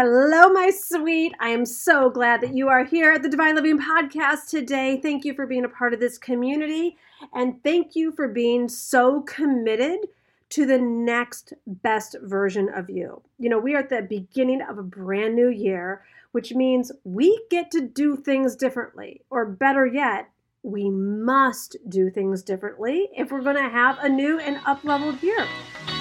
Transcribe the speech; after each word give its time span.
Hello, 0.00 0.48
my 0.50 0.70
sweet. 0.70 1.34
I 1.40 1.48
am 1.48 1.66
so 1.66 2.08
glad 2.08 2.40
that 2.42 2.54
you 2.54 2.68
are 2.68 2.84
here 2.84 3.10
at 3.10 3.24
the 3.24 3.28
Divine 3.28 3.56
Living 3.56 3.80
Podcast 3.80 4.48
today. 4.48 5.00
Thank 5.02 5.24
you 5.24 5.34
for 5.34 5.44
being 5.44 5.64
a 5.64 5.68
part 5.68 5.92
of 5.92 5.98
this 5.98 6.18
community 6.18 6.96
and 7.34 7.60
thank 7.64 7.96
you 7.96 8.12
for 8.12 8.28
being 8.28 8.68
so 8.68 9.22
committed 9.22 10.06
to 10.50 10.66
the 10.66 10.78
next 10.78 11.52
best 11.66 12.14
version 12.22 12.68
of 12.68 12.88
you. 12.88 13.20
You 13.40 13.48
know, 13.48 13.58
we 13.58 13.74
are 13.74 13.80
at 13.80 13.88
the 13.88 14.02
beginning 14.02 14.62
of 14.62 14.78
a 14.78 14.84
brand 14.84 15.34
new 15.34 15.48
year, 15.48 16.04
which 16.30 16.54
means 16.54 16.92
we 17.02 17.44
get 17.50 17.72
to 17.72 17.80
do 17.80 18.14
things 18.14 18.54
differently, 18.54 19.22
or 19.30 19.46
better 19.46 19.84
yet, 19.84 20.30
we 20.62 20.90
must 20.90 21.76
do 21.88 22.08
things 22.08 22.44
differently 22.44 23.08
if 23.16 23.32
we're 23.32 23.40
going 23.40 23.56
to 23.56 23.68
have 23.68 23.98
a 23.98 24.08
new 24.08 24.38
and 24.38 24.60
up 24.64 24.84
leveled 24.84 25.20
year. 25.24 25.44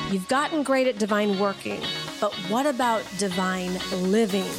You've 0.10 0.30
gotten 0.30 0.64
great 0.64 0.88
at 0.88 0.98
divine 0.98 1.38
working, 1.38 1.82
but 2.22 2.34
what 2.50 2.66
about 2.66 3.04
divine 3.18 3.78
living? 4.10 4.50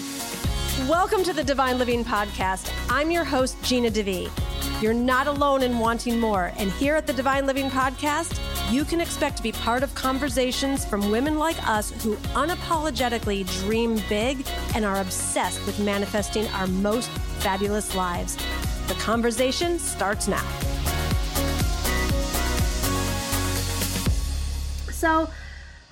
Welcome 0.87 1.25
to 1.25 1.33
the 1.33 1.43
Divine 1.43 1.79
Living 1.79 2.05
Podcast. 2.05 2.71
I'm 2.91 3.11
your 3.11 3.25
host, 3.25 3.57
Gina 3.63 3.91
DeVee. 3.91 4.31
You're 4.83 4.93
not 4.93 5.27
alone 5.27 5.63
in 5.63 5.79
wanting 5.79 6.21
more, 6.21 6.53
and 6.59 6.71
here 6.73 6.97
at 6.97 7.07
the 7.07 7.15
Divine 7.15 7.47
Living 7.47 7.71
Podcast, 7.71 8.39
you 8.71 8.85
can 8.85 9.01
expect 9.01 9.39
to 9.39 9.43
be 9.43 9.53
part 9.53 9.83
of 9.83 9.95
conversations 9.95 10.85
from 10.85 11.11
women 11.11 11.39
like 11.39 11.57
us 11.67 11.93
who 12.03 12.17
unapologetically 12.35 13.51
dream 13.63 14.03
big 14.07 14.47
and 14.75 14.85
are 14.85 15.01
obsessed 15.01 15.65
with 15.65 15.81
manifesting 15.81 16.47
our 16.49 16.67
most 16.67 17.09
fabulous 17.39 17.95
lives. 17.95 18.37
The 18.87 18.95
conversation 19.01 19.79
starts 19.79 20.29
now. 20.29 20.47
So, 24.99 25.31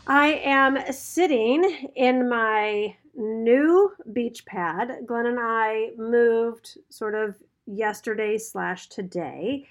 I 0.08 0.40
am 0.44 0.92
sitting 0.92 1.92
in 1.94 2.28
my 2.28 2.96
new 3.14 3.92
beach 4.12 4.44
pad. 4.46 5.02
Glenn 5.06 5.26
and 5.26 5.38
I 5.40 5.90
moved 5.96 6.76
sort 6.90 7.14
of 7.14 7.36
yesterday 7.66 8.36
slash 8.36 8.88
today, 8.88 9.68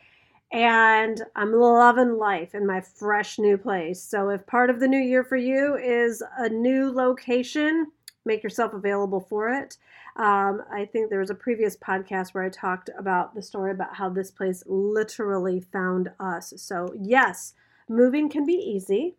and 0.53 1.21
I'm 1.35 1.51
loving 1.51 2.17
life 2.17 2.55
in 2.55 2.65
my 2.65 2.79
fresh 2.79 3.37
new 3.37 3.57
place. 3.57 4.01
So, 4.01 4.29
if 4.29 4.47
part 4.47 4.69
of 4.69 4.79
the 4.79 4.87
new 4.87 5.01
year 5.01 5.25
for 5.25 5.35
you 5.35 5.75
is 5.75 6.23
a 6.37 6.47
new 6.47 6.89
location, 6.93 7.87
make 8.23 8.41
yourself 8.41 8.73
available 8.73 9.19
for 9.19 9.49
it. 9.49 9.77
Um, 10.15 10.63
I 10.71 10.85
think 10.85 11.09
there 11.09 11.19
was 11.19 11.29
a 11.29 11.35
previous 11.35 11.75
podcast 11.75 12.29
where 12.29 12.45
I 12.45 12.49
talked 12.49 12.89
about 12.97 13.35
the 13.35 13.41
story 13.41 13.71
about 13.71 13.97
how 13.97 14.07
this 14.07 14.31
place 14.31 14.63
literally 14.65 15.59
found 15.59 16.09
us. 16.21 16.53
So, 16.55 16.93
yes, 16.97 17.53
moving 17.89 18.29
can 18.29 18.45
be 18.45 18.53
easy 18.53 19.17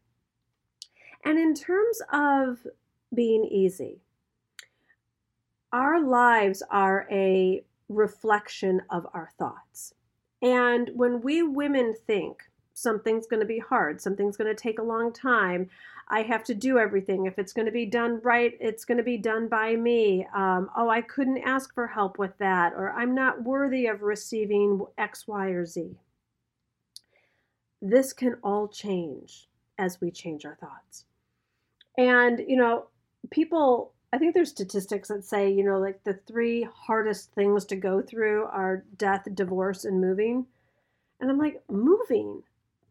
and 1.27 1.41
in 1.41 1.55
terms 1.55 2.01
of 2.13 2.65
being 3.13 3.45
easy, 3.45 3.99
our 5.73 6.01
lives 6.01 6.63
are 6.71 7.09
a 7.11 7.65
reflection 7.89 8.81
of 8.91 9.09
our 9.13 9.31
thoughts. 9.37 9.93
And 10.41 10.89
when 10.95 11.21
we 11.23 11.43
women 11.43 11.97
think 12.07 12.45
something's 12.75 13.27
going 13.27 13.41
to 13.41 13.47
be 13.47 13.59
hard, 13.59 14.01
something's 14.01 14.37
going 14.37 14.55
to 14.55 14.63
take 14.63 14.79
a 14.79 14.85
long 14.85 15.13
time, 15.13 15.69
I 16.09 16.23
have 16.23 16.45
to 16.45 16.55
do 16.55 16.79
everything. 16.79 17.27
If 17.27 17.41
it's 17.41 17.53
going 17.53 17.67
to 17.67 17.73
be 17.73 17.87
done 17.87 18.21
right, 18.23 18.53
it's 18.61 18.85
going 18.85 18.99
to 18.99 19.05
be 19.05 19.19
done 19.19 19.49
by 19.49 19.75
me. 19.75 20.29
Um, 20.33 20.71
oh, 20.77 20.89
I 20.89 21.01
couldn't 21.01 21.39
ask 21.39 21.75
for 21.75 21.89
help 21.89 22.21
with 22.21 22.39
that, 22.39 22.73
or 22.75 22.93
I'm 22.93 23.17
not 23.17 23.43
worthy 23.43 23.87
of 23.87 24.03
receiving 24.03 24.87
X, 24.97 25.27
Y, 25.27 25.49
or 25.49 25.67
Z. 25.67 25.97
This 27.83 28.13
can 28.13 28.37
all 28.45 28.69
change 28.69 29.49
as 29.77 30.01
we 30.01 30.13
change 30.13 30.45
our 30.45 30.55
thoughts. 30.55 31.05
And, 31.99 32.43
you 32.47 32.57
know, 32.57 32.87
people, 33.31 33.93
I 34.13 34.19
think 34.19 34.35
there's 34.35 34.51
statistics 34.51 35.09
that 35.09 35.25
say, 35.25 35.51
you 35.51 35.65
know, 35.65 35.79
like 35.79 36.03
the 36.05 36.19
three 36.27 36.67
hardest 36.75 37.33
things 37.33 37.65
to 37.67 37.77
go 37.77 38.03
through 38.03 38.45
are 38.45 38.85
death, 38.97 39.27
divorce, 39.35 39.85
and 39.85 40.01
moving. 40.01 40.47
And 41.21 41.31
I'm 41.31 41.39
like, 41.39 41.63
moving? 41.71 42.43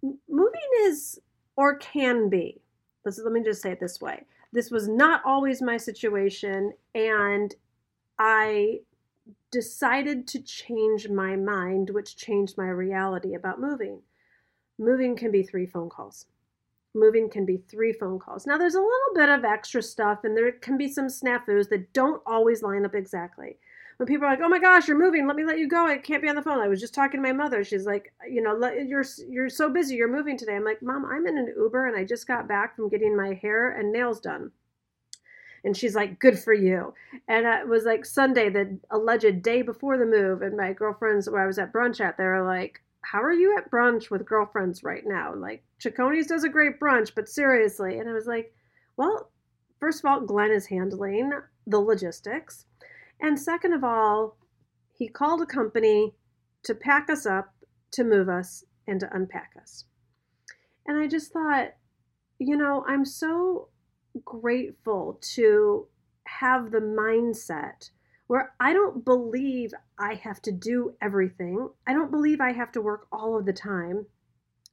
moving 0.02 0.62
is 0.82 1.20
or 1.56 1.78
can 1.78 2.30
be. 2.30 2.62
Let's, 3.04 3.20
let 3.20 3.32
me 3.32 3.44
just 3.44 3.62
say 3.62 3.72
it 3.72 3.80
this 3.80 4.02
way. 4.02 4.24
This 4.52 4.72
was 4.72 4.88
not 4.88 5.22
always 5.26 5.62
my 5.62 5.78
situation. 5.78 6.74
And 6.94 7.54
I 8.20 8.80
decided 9.52 10.28
to 10.28 10.42
change 10.42 11.10
my 11.10 11.36
mind, 11.36 11.90
which 11.92 12.18
changed 12.18 12.58
my 12.58 12.70
reality 12.70 13.36
about 13.36 13.62
moving. 13.62 14.02
Moving 14.78 15.16
can 15.16 15.32
be 15.32 15.44
three 15.44 15.66
phone 15.66 15.90
calls 15.90 16.26
moving 16.96 17.30
can 17.30 17.46
be 17.46 17.58
three 17.58 17.94
phone 17.94 18.20
calls. 18.20 18.48
Now, 18.48 18.58
there's 18.58 18.76
a 18.76 18.80
little 18.80 19.14
bit 19.14 19.30
of 19.30 19.46
extra 19.46 19.82
stuff, 19.84 20.24
and 20.24 20.36
there 20.36 20.52
can 20.52 20.78
be 20.78 20.88
some 20.88 21.08
snafus 21.08 21.70
that 21.70 21.94
don't 21.94 22.22
always 22.26 22.64
line 22.64 22.86
up 22.86 22.96
exactly. 22.96 23.58
When 23.98 24.08
people 24.08 24.26
are 24.26 24.32
like, 24.32 24.42
"Oh 24.42 24.50
my 24.50 24.60
gosh, 24.60 24.88
you're 24.88 24.98
moving. 24.98 25.26
Let 25.28 25.38
me 25.38 25.46
let 25.46 25.60
you 25.60 25.68
go. 25.70 25.88
I 25.88 25.98
can't 25.98 26.22
be 26.22 26.28
on 26.30 26.36
the 26.36 26.42
phone." 26.42 26.60
I 26.60 26.68
was 26.68 26.82
just 26.82 26.94
talking 26.94 27.22
to 27.22 27.28
my 27.28 27.32
mother. 27.34 27.64
She's 27.64 27.86
like, 27.86 28.14
"You 28.30 28.42
know, 28.42 28.58
you're 28.72 29.06
you're 29.28 29.50
so 29.50 29.70
busy. 29.70 29.96
You're 29.96 30.08
moving 30.10 30.38
today." 30.38 30.56
I'm 30.56 30.66
like, 30.66 30.82
"Mom, 30.82 31.06
I'm 31.06 31.28
in 31.28 31.38
an 31.38 31.54
Uber, 31.58 31.88
and 31.88 31.96
I 31.96 32.04
just 32.04 32.28
got 32.28 32.48
back 32.48 32.76
from 32.76 32.90
getting 32.90 33.16
my 33.16 33.34
hair 33.34 33.70
and 33.70 33.94
nails 33.94 34.20
done." 34.20 34.52
And 35.64 35.76
she's 35.76 35.96
like, 35.96 36.20
"Good 36.20 36.38
for 36.38 36.54
you." 36.54 36.94
And 37.28 37.46
it 37.46 37.68
was 37.68 37.86
like 37.86 38.06
Sunday, 38.06 38.50
the 38.50 38.80
alleged 38.92 39.42
day 39.42 39.62
before 39.62 39.98
the 39.98 40.06
move, 40.06 40.42
and 40.42 40.58
my 40.58 40.74
girlfriends, 40.74 41.30
where 41.30 41.42
I 41.42 41.48
was 41.48 41.58
at 41.58 41.74
brunch 41.74 42.00
at, 42.02 42.18
they 42.18 42.26
were 42.26 42.44
like, 42.46 42.82
how 43.06 43.22
are 43.22 43.34
you 43.34 43.56
at 43.58 43.70
brunch 43.70 44.10
with 44.10 44.26
girlfriends 44.26 44.84
right 44.84 45.04
now? 45.06 45.34
Like, 45.36 45.64
Chiconi's 45.80 46.28
does 46.28 46.44
a 46.44 46.50
great 46.50 46.80
brunch, 46.80 47.12
but 47.16 47.30
seriously. 47.30 48.00
And 48.00 48.10
I 48.10 48.14
was 48.14 48.26
like, 48.26 48.54
well, 48.98 49.32
first 49.80 50.00
of 50.00 50.10
all, 50.10 50.22
Glenn 50.22 50.52
is 50.52 50.66
handling 50.66 51.32
the 51.68 51.80
logistics. 51.80 52.66
And 53.22 53.40
second 53.40 53.74
of 53.74 53.84
all, 53.84 54.38
he 54.94 55.08
called 55.08 55.42
a 55.42 55.46
company 55.46 56.16
to 56.64 56.74
pack 56.74 57.10
us 57.10 57.26
up, 57.26 57.54
to 57.92 58.04
move 58.04 58.28
us, 58.28 58.64
and 58.88 59.00
to 59.00 59.16
unpack 59.16 59.52
us. 59.62 59.86
And 60.88 60.98
I 60.98 61.08
just 61.08 61.32
thought, 61.32 61.74
you 62.40 62.58
know, 62.58 62.84
I'm 62.88 63.06
so 63.06 63.70
grateful 64.24 65.20
to 65.36 65.88
have 66.26 66.72
the 66.72 66.80
mindset 66.80 67.90
where 68.28 68.54
I 68.60 68.74
don't 68.74 69.06
believe 69.06 69.72
I 70.00 70.16
have 70.16 70.42
to 70.44 70.52
do 70.52 70.96
everything. 71.02 71.70
I 71.86 71.94
don't 71.94 72.12
believe 72.12 72.42
I 72.42 72.54
have 72.54 72.72
to 72.74 72.82
work 72.82 73.08
all 73.12 73.38
of 73.38 73.46
the 73.46 73.54
time. 73.54 74.06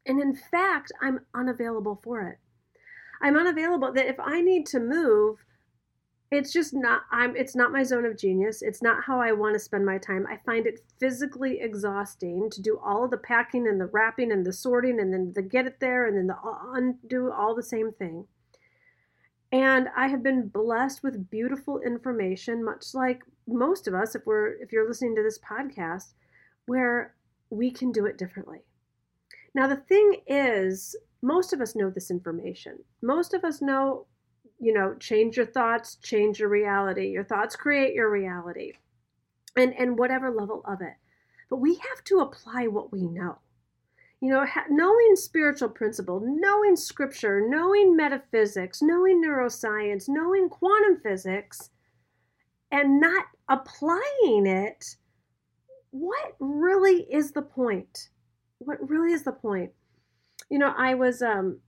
And 0.07 0.21
in 0.21 0.35
fact, 0.35 0.93
I'm 1.01 1.21
unavailable 1.35 2.01
for 2.03 2.23
it. 2.23 2.39
I'm 3.21 3.37
unavailable 3.37 3.93
that 3.93 4.09
if 4.09 4.19
I 4.19 4.41
need 4.41 4.67
to 4.67 4.81
move, 4.81 5.45
it's 6.33 6.53
just 6.53 6.73
not 6.73 7.03
I'm 7.11 7.37
it's 7.37 7.55
not 7.55 7.73
my 7.73 7.83
zone 7.83 8.07
of 8.07 8.17
genius. 8.17 8.63
It's 8.63 8.83
not 8.83 9.05
how 9.05 9.21
I 9.21 9.33
want 9.33 9.55
to 9.55 9.61
spend 9.61 9.85
my 9.85 9.99
time. 9.99 10.27
I 10.27 10.39
find 10.47 10.67
it 10.67 10.81
physically 10.99 11.61
exhausting 11.61 12.49
to 12.51 12.63
do 12.63 12.81
all 12.83 13.05
of 13.05 13.11
the 13.11 13.19
packing 13.19 13.69
and 13.69 13.79
the 13.79 13.87
wrapping 13.87 14.33
and 14.33 14.45
the 14.45 14.53
sorting 14.53 14.99
and 14.99 15.13
then 15.13 15.33
the 15.35 15.43
get 15.43 15.67
it 15.67 15.79
there 15.79 16.07
and 16.07 16.17
then 16.17 16.27
the 16.27 16.37
undo 16.73 17.31
all 17.31 17.55
the 17.55 17.63
same 17.63 17.93
thing. 17.93 18.27
And 19.53 19.89
I 19.95 20.09
have 20.09 20.23
been 20.23 20.49
blessed 20.49 21.03
with 21.03 21.29
beautiful 21.31 21.79
information, 21.81 22.65
much 22.65 22.95
like 22.95 23.23
most 23.47 23.89
of 23.89 23.95
us, 23.95 24.15
if 24.15 24.23
we're 24.27 24.61
if 24.61 24.73
you're 24.73 24.89
listening 24.89 25.15
to 25.17 25.23
this 25.23 25.39
podcast, 25.39 26.15
where 26.67 27.15
we 27.51 27.71
can 27.71 27.93
do 27.93 28.07
it 28.07 28.19
differently. 28.19 28.61
Now 29.55 29.67
the 29.67 29.77
thing 29.77 30.21
is, 30.27 30.97
most 31.23 31.53
of 31.53 31.61
us 31.61 31.77
know 31.77 31.91
this 31.91 32.11
information. 32.11 32.79
Most 33.03 33.35
of 33.35 33.45
us 33.45 33.61
know, 33.61 34.07
you 34.59 34.73
know, 34.73 34.95
change 34.95 35.37
your 35.37 35.47
thoughts, 35.47 35.97
change 35.97 36.39
your 36.39 36.49
reality. 36.49 37.09
Your 37.09 37.25
thoughts 37.25 37.57
create 37.57 37.95
your 37.95 38.11
reality. 38.11 38.73
And 39.57 39.75
and 39.79 39.99
whatever 39.99 40.31
level 40.31 40.63
of 40.67 40.81
it. 40.81 40.95
But 41.51 41.59
we 41.59 41.75
have 41.75 42.03
to 42.05 42.21
apply 42.21 42.69
what 42.69 42.93
we 42.93 43.03
know 43.03 43.39
you 44.23 44.29
know, 44.29 44.47
knowing 44.71 45.17
spiritual 45.17 45.69
principle, 45.69 46.23
knowing 46.25 46.77
scripture, 46.77 47.45
knowing 47.45 47.97
metaphysics, 47.97 48.81
knowing 48.81 49.21
neuroscience, 49.21 50.09
knowing 50.09 50.49
quantum 50.49 51.01
physics, 51.03 51.71
and 52.73 53.01
not 53.01 53.27
applying 53.49 54.47
it, 54.47 54.97
what 55.91 56.35
really 56.41 57.03
is 57.13 57.33
the 57.33 57.43
point? 57.43 58.09
What 58.59 58.79
really 58.89 59.13
is 59.13 59.25
the 59.25 59.33
point? 59.33 59.71
You 60.49 60.59
know, 60.59 60.73
I 60.77 60.95
was 60.95 61.21
um, 61.21 61.61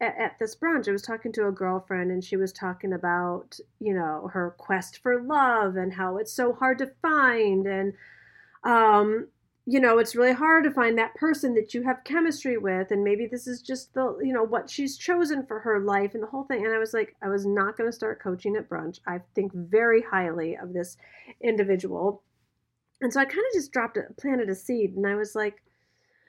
at, 0.00 0.16
at 0.16 0.38
this 0.38 0.54
brunch, 0.54 0.88
I 0.88 0.92
was 0.92 1.02
talking 1.02 1.32
to 1.32 1.48
a 1.48 1.52
girlfriend, 1.52 2.10
and 2.12 2.22
she 2.22 2.36
was 2.36 2.52
talking 2.52 2.92
about, 2.92 3.58
you 3.80 3.92
know, 3.92 4.30
her 4.32 4.54
quest 4.56 5.02
for 5.02 5.20
love 5.20 5.76
and 5.76 5.92
how 5.92 6.16
it's 6.16 6.32
so 6.32 6.52
hard 6.52 6.78
to 6.78 6.92
find, 7.02 7.66
and 7.66 7.92
um, 8.62 9.28
you 9.68 9.80
know 9.80 9.98
it's 9.98 10.14
really 10.14 10.32
hard 10.32 10.62
to 10.62 10.70
find 10.70 10.96
that 10.96 11.14
person 11.16 11.52
that 11.54 11.74
you 11.74 11.82
have 11.82 12.04
chemistry 12.04 12.56
with 12.56 12.92
and 12.92 13.02
maybe 13.02 13.26
this 13.26 13.48
is 13.48 13.60
just 13.60 13.92
the 13.94 14.16
you 14.22 14.32
know 14.32 14.44
what 14.44 14.70
she's 14.70 14.96
chosen 14.96 15.44
for 15.44 15.58
her 15.58 15.80
life 15.80 16.14
and 16.14 16.22
the 16.22 16.28
whole 16.28 16.44
thing. 16.44 16.64
And 16.64 16.72
i 16.74 16.78
was 16.78 16.94
like 16.94 17.16
i 17.20 17.28
was 17.28 17.44
not 17.44 17.76
going 17.76 17.88
to 17.90 17.94
start 17.94 18.22
coaching 18.22 18.56
at 18.56 18.68
brunch. 18.68 19.00
I 19.06 19.20
think 19.34 19.52
very 19.52 20.02
highly 20.02 20.56
of 20.56 20.72
this 20.72 20.96
individual. 21.42 22.22
And 23.00 23.12
so 23.12 23.20
i 23.20 23.24
kind 23.24 23.38
of 23.38 23.52
just 23.54 23.72
dropped 23.72 23.96
it 23.96 24.16
planted 24.16 24.48
a 24.48 24.54
seed 24.54 24.94
and 24.94 25.06
i 25.06 25.16
was 25.16 25.34
like 25.34 25.62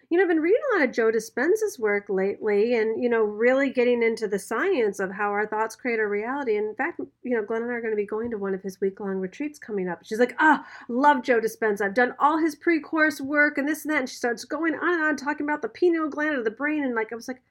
you 0.09 0.17
know, 0.17 0.23
I've 0.23 0.29
been 0.29 0.39
reading 0.39 0.61
a 0.71 0.77
lot 0.79 0.87
of 0.87 0.95
Joe 0.95 1.11
Dispenza's 1.11 1.77
work 1.77 2.05
lately 2.07 2.75
and, 2.75 3.01
you 3.03 3.09
know, 3.09 3.23
really 3.23 3.69
getting 3.69 4.01
into 4.01 4.25
the 4.25 4.39
science 4.39 4.99
of 4.99 5.11
how 5.11 5.31
our 5.31 5.45
thoughts 5.45 5.75
create 5.75 5.99
our 5.99 6.07
reality. 6.07 6.55
And 6.55 6.69
in 6.69 6.75
fact, 6.75 7.01
you 7.23 7.35
know, 7.35 7.43
Glenn 7.43 7.63
and 7.63 7.71
I 7.71 7.75
are 7.75 7.81
going 7.81 7.91
to 7.91 7.97
be 7.97 8.05
going 8.05 8.31
to 8.31 8.37
one 8.37 8.53
of 8.53 8.61
his 8.61 8.79
week 8.79 9.01
long 9.01 9.17
retreats 9.17 9.59
coming 9.59 9.89
up. 9.89 10.05
She's 10.05 10.19
like, 10.19 10.33
ah, 10.39 10.65
oh, 10.65 10.93
love 10.93 11.23
Joe 11.23 11.41
Dispenza. 11.41 11.81
I've 11.81 11.93
done 11.93 12.13
all 12.19 12.37
his 12.37 12.55
pre 12.55 12.79
course 12.79 13.19
work 13.19 13.57
and 13.57 13.67
this 13.67 13.83
and 13.83 13.93
that. 13.93 13.99
And 13.99 14.09
she 14.09 14.15
starts 14.15 14.45
going 14.45 14.75
on 14.75 14.93
and 14.93 15.03
on 15.03 15.17
talking 15.17 15.45
about 15.45 15.61
the 15.61 15.67
pineal 15.67 16.09
gland 16.09 16.37
of 16.37 16.45
the 16.45 16.51
brain. 16.51 16.85
And 16.85 16.95
like, 16.95 17.11
I 17.11 17.15
was 17.15 17.27
like, 17.27 17.41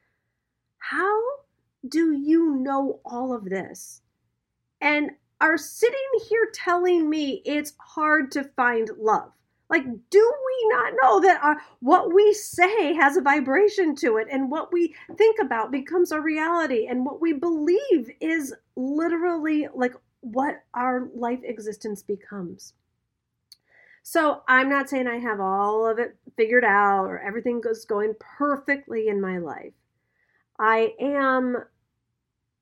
how 0.79 1.21
do 1.87 2.13
you 2.13 2.55
know 2.55 3.01
all 3.05 3.33
of 3.33 3.45
this? 3.45 4.01
And 4.81 5.11
are 5.39 5.57
sitting 5.57 5.99
here 6.27 6.49
telling 6.53 7.07
me 7.07 7.43
it's 7.45 7.73
hard 7.77 8.31
to 8.31 8.45
find 8.55 8.89
love. 8.97 9.31
Like, 9.69 9.83
do 10.09 10.33
we 10.45 10.69
not 10.69 10.93
know 11.01 11.19
that 11.21 11.43
our, 11.43 11.57
what 11.81 12.13
we 12.13 12.33
say 12.33 12.93
has 12.93 13.17
a 13.17 13.21
vibration 13.21 13.95
to 13.97 14.17
it, 14.17 14.27
and 14.31 14.49
what 14.49 14.71
we 14.71 14.95
think 15.17 15.39
about 15.41 15.71
becomes 15.71 16.11
a 16.11 16.21
reality, 16.21 16.87
and 16.87 17.05
what 17.05 17.19
we 17.19 17.33
believe 17.33 18.09
is 18.21 18.53
literally 18.75 19.67
like 19.73 19.93
what 20.21 20.63
our 20.73 21.09
life 21.13 21.39
existence 21.43 22.01
becomes? 22.01 22.73
So, 24.03 24.41
I'm 24.47 24.69
not 24.69 24.89
saying 24.89 25.07
I 25.07 25.17
have 25.17 25.41
all 25.41 25.85
of 25.85 25.99
it 25.99 26.15
figured 26.37 26.63
out 26.63 27.07
or 27.07 27.19
everything 27.19 27.59
goes 27.59 27.83
going 27.83 28.15
perfectly 28.19 29.09
in 29.09 29.19
my 29.19 29.37
life. 29.37 29.73
I 30.59 30.93
am 30.99 31.57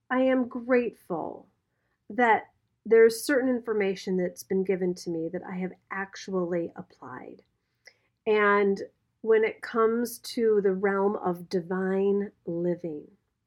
I 0.09 0.19
am 0.21 0.47
grateful 0.47 1.47
that 2.09 2.45
there's 2.85 3.23
certain 3.23 3.49
information 3.49 4.17
that's 4.17 4.43
been 4.43 4.63
given 4.63 4.93
to 4.93 5.09
me 5.09 5.29
that 5.33 5.41
I 5.43 5.55
have 5.55 5.71
actually 5.91 6.71
applied. 6.75 7.41
And 8.27 8.81
when 9.21 9.43
it 9.43 9.61
comes 9.61 10.19
to 10.19 10.61
the 10.61 10.73
realm 10.73 11.15
of 11.15 11.49
divine 11.49 12.31
living, 12.45 13.03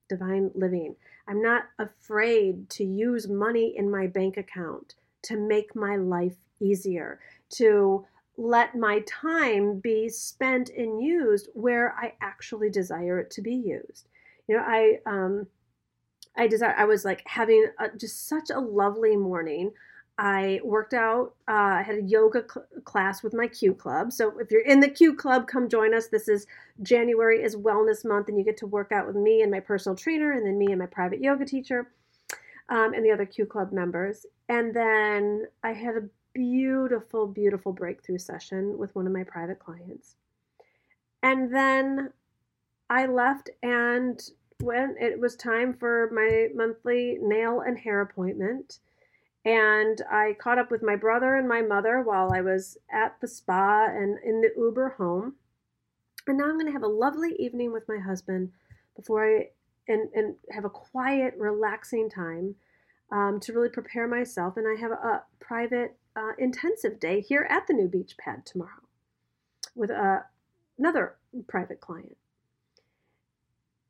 divine 0.08 0.50
living, 0.54 0.96
I'm 1.28 1.40
not 1.40 1.64
afraid 1.78 2.68
to 2.70 2.84
use 2.84 3.28
money 3.28 3.74
in 3.76 3.90
my 3.90 4.08
bank 4.08 4.36
account 4.36 4.94
to 5.22 5.36
make 5.36 5.76
my 5.76 5.96
life 5.96 6.36
easier, 6.60 7.20
to 7.50 8.04
let 8.36 8.76
my 8.76 9.00
time 9.06 9.78
be 9.78 10.08
spent 10.08 10.70
and 10.70 11.02
used 11.02 11.48
where 11.54 11.94
I 11.96 12.14
actually 12.20 12.70
desire 12.70 13.18
it 13.20 13.30
to 13.32 13.42
be 13.42 13.54
used. 13.54 14.08
You 14.48 14.56
know, 14.56 14.64
I 14.66 15.00
um, 15.06 15.46
I. 16.38 16.48
I 16.76 16.84
was 16.84 17.04
like 17.04 17.22
having 17.26 17.66
a, 17.78 17.88
just 17.96 18.28
such 18.28 18.50
a 18.50 18.60
lovely 18.60 19.16
morning. 19.16 19.72
I 20.18 20.60
worked 20.64 20.94
out. 20.94 21.34
Uh, 21.46 21.78
I 21.78 21.82
had 21.82 21.96
a 21.96 22.02
yoga 22.02 22.44
cl- 22.52 22.66
class 22.84 23.22
with 23.22 23.34
my 23.34 23.46
Q 23.46 23.72
Club. 23.74 24.12
So 24.12 24.38
if 24.40 24.50
you're 24.50 24.62
in 24.62 24.80
the 24.80 24.88
Q 24.88 25.14
Club, 25.14 25.46
come 25.46 25.68
join 25.68 25.94
us. 25.94 26.08
This 26.08 26.28
is 26.28 26.46
January 26.82 27.42
is 27.42 27.54
Wellness 27.54 28.04
Month, 28.04 28.28
and 28.28 28.36
you 28.36 28.44
get 28.44 28.56
to 28.58 28.66
work 28.66 28.90
out 28.90 29.06
with 29.06 29.16
me 29.16 29.42
and 29.42 29.50
my 29.50 29.60
personal 29.60 29.94
trainer, 29.96 30.32
and 30.32 30.44
then 30.44 30.58
me 30.58 30.66
and 30.66 30.78
my 30.78 30.86
private 30.86 31.20
yoga 31.20 31.44
teacher, 31.44 31.92
um, 32.68 32.94
and 32.94 33.04
the 33.04 33.12
other 33.12 33.26
Q 33.26 33.46
Club 33.46 33.72
members. 33.72 34.26
And 34.48 34.74
then 34.74 35.46
I 35.62 35.72
had 35.72 35.96
a 35.96 36.08
beautiful, 36.34 37.26
beautiful 37.26 37.72
breakthrough 37.72 38.18
session 38.18 38.76
with 38.78 38.94
one 38.94 39.06
of 39.06 39.12
my 39.12 39.24
private 39.24 39.60
clients. 39.60 40.16
And 41.22 41.54
then 41.54 42.12
I 42.90 43.06
left 43.06 43.50
and 43.62 44.20
when 44.60 44.96
it 45.00 45.20
was 45.20 45.36
time 45.36 45.74
for 45.74 46.10
my 46.12 46.48
monthly 46.54 47.18
nail 47.20 47.60
and 47.60 47.78
hair 47.78 48.00
appointment. 48.00 48.78
And 49.44 50.02
I 50.10 50.36
caught 50.40 50.58
up 50.58 50.70
with 50.70 50.82
my 50.82 50.96
brother 50.96 51.36
and 51.36 51.48
my 51.48 51.62
mother 51.62 52.02
while 52.02 52.32
I 52.32 52.40
was 52.40 52.76
at 52.90 53.20
the 53.20 53.28
spa 53.28 53.86
and 53.86 54.18
in 54.24 54.40
the 54.40 54.50
Uber 54.56 54.96
home. 54.98 55.34
And 56.26 56.38
now 56.38 56.44
I'm 56.44 56.58
going 56.58 56.66
to 56.66 56.72
have 56.72 56.82
a 56.82 56.88
lovely 56.88 57.34
evening 57.38 57.72
with 57.72 57.88
my 57.88 57.98
husband 57.98 58.50
before 58.96 59.38
I 59.38 59.48
and, 59.86 60.10
and 60.14 60.34
have 60.50 60.66
a 60.66 60.70
quiet, 60.70 61.34
relaxing 61.38 62.10
time 62.10 62.54
um, 63.10 63.40
to 63.40 63.54
really 63.54 63.70
prepare 63.70 64.06
myself. 64.06 64.56
And 64.56 64.66
I 64.68 64.78
have 64.78 64.90
a 64.90 65.22
private 65.40 65.96
uh, 66.14 66.32
intensive 66.38 67.00
day 67.00 67.20
here 67.22 67.46
at 67.48 67.66
the 67.66 67.72
new 67.72 67.88
beach 67.88 68.16
pad 68.18 68.44
tomorrow 68.44 68.82
with 69.74 69.90
uh, 69.90 70.18
another 70.78 71.14
private 71.46 71.80
client. 71.80 72.18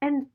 And 0.00 0.26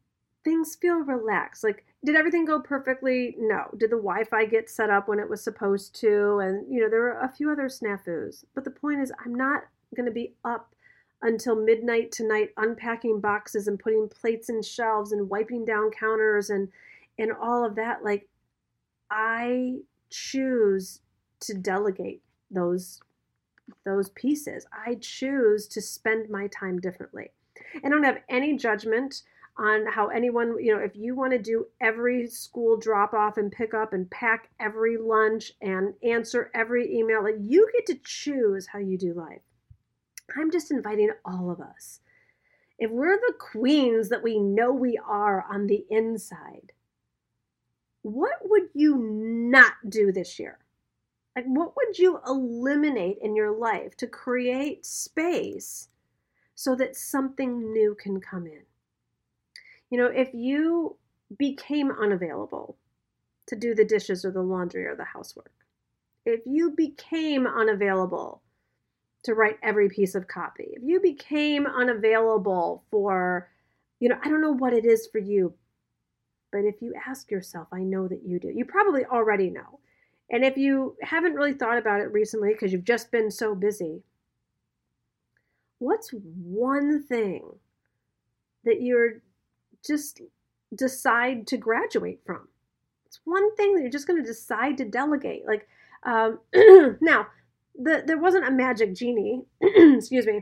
things 0.44 0.76
feel 0.76 0.98
relaxed. 0.98 1.64
Like, 1.64 1.86
did 2.06 2.16
everything 2.16 2.46
go 2.46 2.60
perfectly? 2.60 3.36
No. 3.38 3.66
Did 3.78 3.92
the 3.92 3.98
Wi 3.98 4.24
Fi 4.26 4.46
get 4.46 4.70
set 4.70 4.90
up 4.90 5.08
when 5.08 5.20
it 5.20 5.30
was 5.30 5.44
supposed 5.44 5.96
to? 6.02 6.40
And, 6.40 6.72
you 6.74 6.82
know, 6.82 6.90
there 6.90 7.02
were 7.02 7.20
a 7.20 7.30
few 7.30 7.50
other 7.52 7.68
snafus. 7.68 8.44
But 8.54 8.64
the 8.64 8.72
point 8.72 9.02
is, 9.02 9.12
I'm 9.26 9.34
not 9.34 9.64
going 9.96 10.06
to 10.06 10.12
be 10.12 10.34
up 10.44 10.74
until 11.24 11.56
midnight 11.56 12.12
tonight 12.12 12.50
unpacking 12.58 13.20
boxes 13.20 13.68
and 13.68 13.80
putting 13.80 14.10
plates 14.10 14.50
in 14.50 14.62
shelves 14.62 15.12
and 15.14 15.30
wiping 15.30 15.66
down 15.66 15.90
counters 15.90 16.50
and 16.50 16.68
and 17.18 17.32
all 17.42 17.66
of 17.66 17.76
that 17.76 18.04
like 18.04 18.28
i 19.10 19.74
choose 20.10 21.00
to 21.40 21.54
delegate 21.54 22.22
those 22.52 23.00
those 23.86 24.10
pieces 24.10 24.68
i 24.86 24.96
choose 24.96 25.68
to 25.68 25.82
spend 25.82 26.30
my 26.30 26.48
time 26.48 26.78
differently 26.80 27.30
i 27.84 27.90
don't 27.90 28.04
have 28.04 28.20
any 28.30 28.58
judgment 28.58 29.24
on 29.58 29.86
how 29.86 30.08
anyone, 30.08 30.56
you 30.64 30.76
know, 30.76 30.82
if 30.82 30.96
you 30.96 31.16
want 31.16 31.32
to 31.32 31.40
do 31.40 31.68
every 31.80 32.28
school 32.28 32.78
drop 32.78 33.14
off 33.14 33.38
and 33.38 33.52
pick 33.52 33.74
up 33.74 33.94
and 33.94 34.10
pack 34.10 34.50
every 34.60 34.98
lunch 34.98 35.52
and 35.62 35.94
answer 36.04 36.50
every 36.56 36.96
email, 36.96 37.24
like 37.24 37.36
you 37.40 37.70
get 37.74 37.86
to 37.86 38.02
choose 38.04 38.68
how 38.68 38.80
you 38.80 38.98
do 38.98 39.14
life. 39.14 39.42
I'm 40.36 40.52
just 40.52 40.72
inviting 40.72 41.12
all 41.24 41.52
of 41.52 41.60
us. 41.60 42.00
If 42.80 42.90
we're 42.90 43.18
the 43.18 43.36
queens 43.38 44.10
that 44.10 44.24
we 44.24 44.40
know 44.40 44.74
we 44.74 45.00
are 45.06 45.46
on 45.50 45.68
the 45.68 45.86
inside, 45.90 46.72
what 48.02 48.40
would 48.44 48.70
you 48.74 48.98
not 48.98 49.74
do 49.88 50.12
this 50.12 50.40
year? 50.40 50.58
Like, 51.36 51.46
what 51.46 51.76
would 51.76 51.98
you 51.98 52.20
eliminate 52.28 53.18
in 53.22 53.36
your 53.36 53.52
life 53.52 53.96
to 53.98 54.08
create 54.08 54.86
space 54.86 55.90
so 56.56 56.76
that 56.76 56.96
something 56.96 57.72
new 57.72 57.96
can 57.96 58.20
come 58.20 58.46
in? 58.46 58.64
You 59.94 60.00
know, 60.00 60.08
if 60.08 60.34
you 60.34 60.96
became 61.38 61.92
unavailable 61.92 62.78
to 63.46 63.56
do 63.56 63.76
the 63.76 63.86
dishes 63.86 64.26
or 64.26 64.32
the 64.32 64.42
laundry 64.42 64.88
or 64.88 64.96
the 64.96 65.04
housework, 65.04 65.54
if 66.26 66.40
you 66.48 66.72
became 66.72 67.46
unavailable 67.46 68.42
to 69.22 69.36
write 69.36 69.60
every 69.62 69.90
piece 69.90 70.16
of 70.16 70.28
copy, 70.28 70.70
if 70.72 70.82
you 70.84 71.00
became 71.00 71.68
unavailable 71.68 72.84
for, 72.90 73.52
you 74.00 74.10
know, 74.10 74.18
I 74.24 74.30
don't 74.30 74.42
know 74.42 74.56
what 74.56 74.74
it 74.74 74.84
is 74.84 75.08
for 75.12 75.20
you, 75.20 75.54
but 76.52 76.66
if 76.66 76.82
you 76.82 76.96
ask 77.08 77.30
yourself, 77.30 77.68
I 77.72 77.84
know 77.84 78.08
that 78.08 78.24
you 78.26 78.40
do. 78.40 78.50
You 78.50 78.66
probably 78.66 79.06
already 79.06 79.52
know. 79.52 79.80
And 80.32 80.44
if 80.44 80.58
you 80.58 80.98
haven't 81.04 81.36
really 81.36 81.54
thought 81.54 81.78
about 81.78 82.02
it 82.02 82.12
recently 82.12 82.54
because 82.54 82.74
you've 82.74 82.84
just 82.84 83.12
been 83.12 83.30
so 83.30 83.54
busy, 83.54 84.02
what's 85.78 86.10
one 86.10 87.04
thing 87.04 87.44
that 88.64 88.82
you're 88.82 89.22
just 89.86 90.22
decide 90.76 91.48
to 91.48 91.58
graduate 91.58 92.22
from. 92.26 92.48
It's 93.06 93.20
one 93.26 93.56
thing 93.56 93.76
that 93.76 93.82
you're 93.82 93.92
just 93.92 94.08
going 94.08 94.22
to 94.22 94.28
decide 94.28 94.78
to 94.78 94.86
delegate. 94.86 95.46
Like, 95.46 95.68
um, 96.04 96.40
now, 97.02 97.28
the, 97.76 98.04
there 98.06 98.18
wasn't 98.18 98.48
a 98.48 98.52
magic 98.52 98.96
genie, 98.96 99.44
excuse 99.62 100.26
me, 100.26 100.42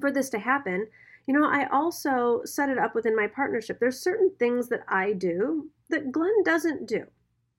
for 0.00 0.10
this 0.10 0.30
to 0.30 0.38
happen. 0.38 0.86
You 1.26 1.34
know, 1.34 1.46
I 1.46 1.68
also 1.70 2.42
set 2.44 2.68
it 2.68 2.78
up 2.78 2.94
within 2.94 3.14
my 3.14 3.26
partnership. 3.26 3.78
There's 3.78 4.00
certain 4.00 4.32
things 4.38 4.68
that 4.68 4.82
I 4.88 5.12
do 5.12 5.68
that 5.90 6.10
Glenn 6.10 6.42
doesn't 6.44 6.88
do, 6.88 7.04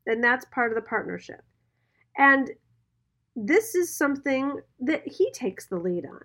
and 0.05 0.23
that's 0.23 0.45
part 0.45 0.71
of 0.71 0.75
the 0.75 0.81
partnership. 0.81 1.41
And 2.17 2.51
this 3.35 3.75
is 3.75 3.95
something 3.95 4.59
that 4.79 5.07
he 5.07 5.31
takes 5.31 5.65
the 5.65 5.77
lead 5.77 6.05
on. 6.05 6.21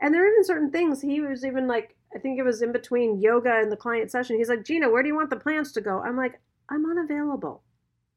And 0.00 0.14
there 0.14 0.24
are 0.24 0.30
even 0.30 0.44
certain 0.44 0.70
things 0.70 1.00
he 1.00 1.20
was 1.20 1.44
even 1.44 1.66
like, 1.66 1.96
I 2.14 2.18
think 2.18 2.38
it 2.38 2.42
was 2.42 2.62
in 2.62 2.72
between 2.72 3.20
yoga 3.20 3.58
and 3.60 3.70
the 3.70 3.76
client 3.76 4.10
session. 4.10 4.36
He's 4.36 4.48
like, 4.48 4.64
Gina, 4.64 4.90
where 4.90 5.02
do 5.02 5.08
you 5.08 5.14
want 5.14 5.30
the 5.30 5.36
plants 5.36 5.72
to 5.72 5.80
go? 5.80 6.00
I'm 6.00 6.16
like, 6.16 6.40
I'm 6.68 6.88
unavailable. 6.88 7.62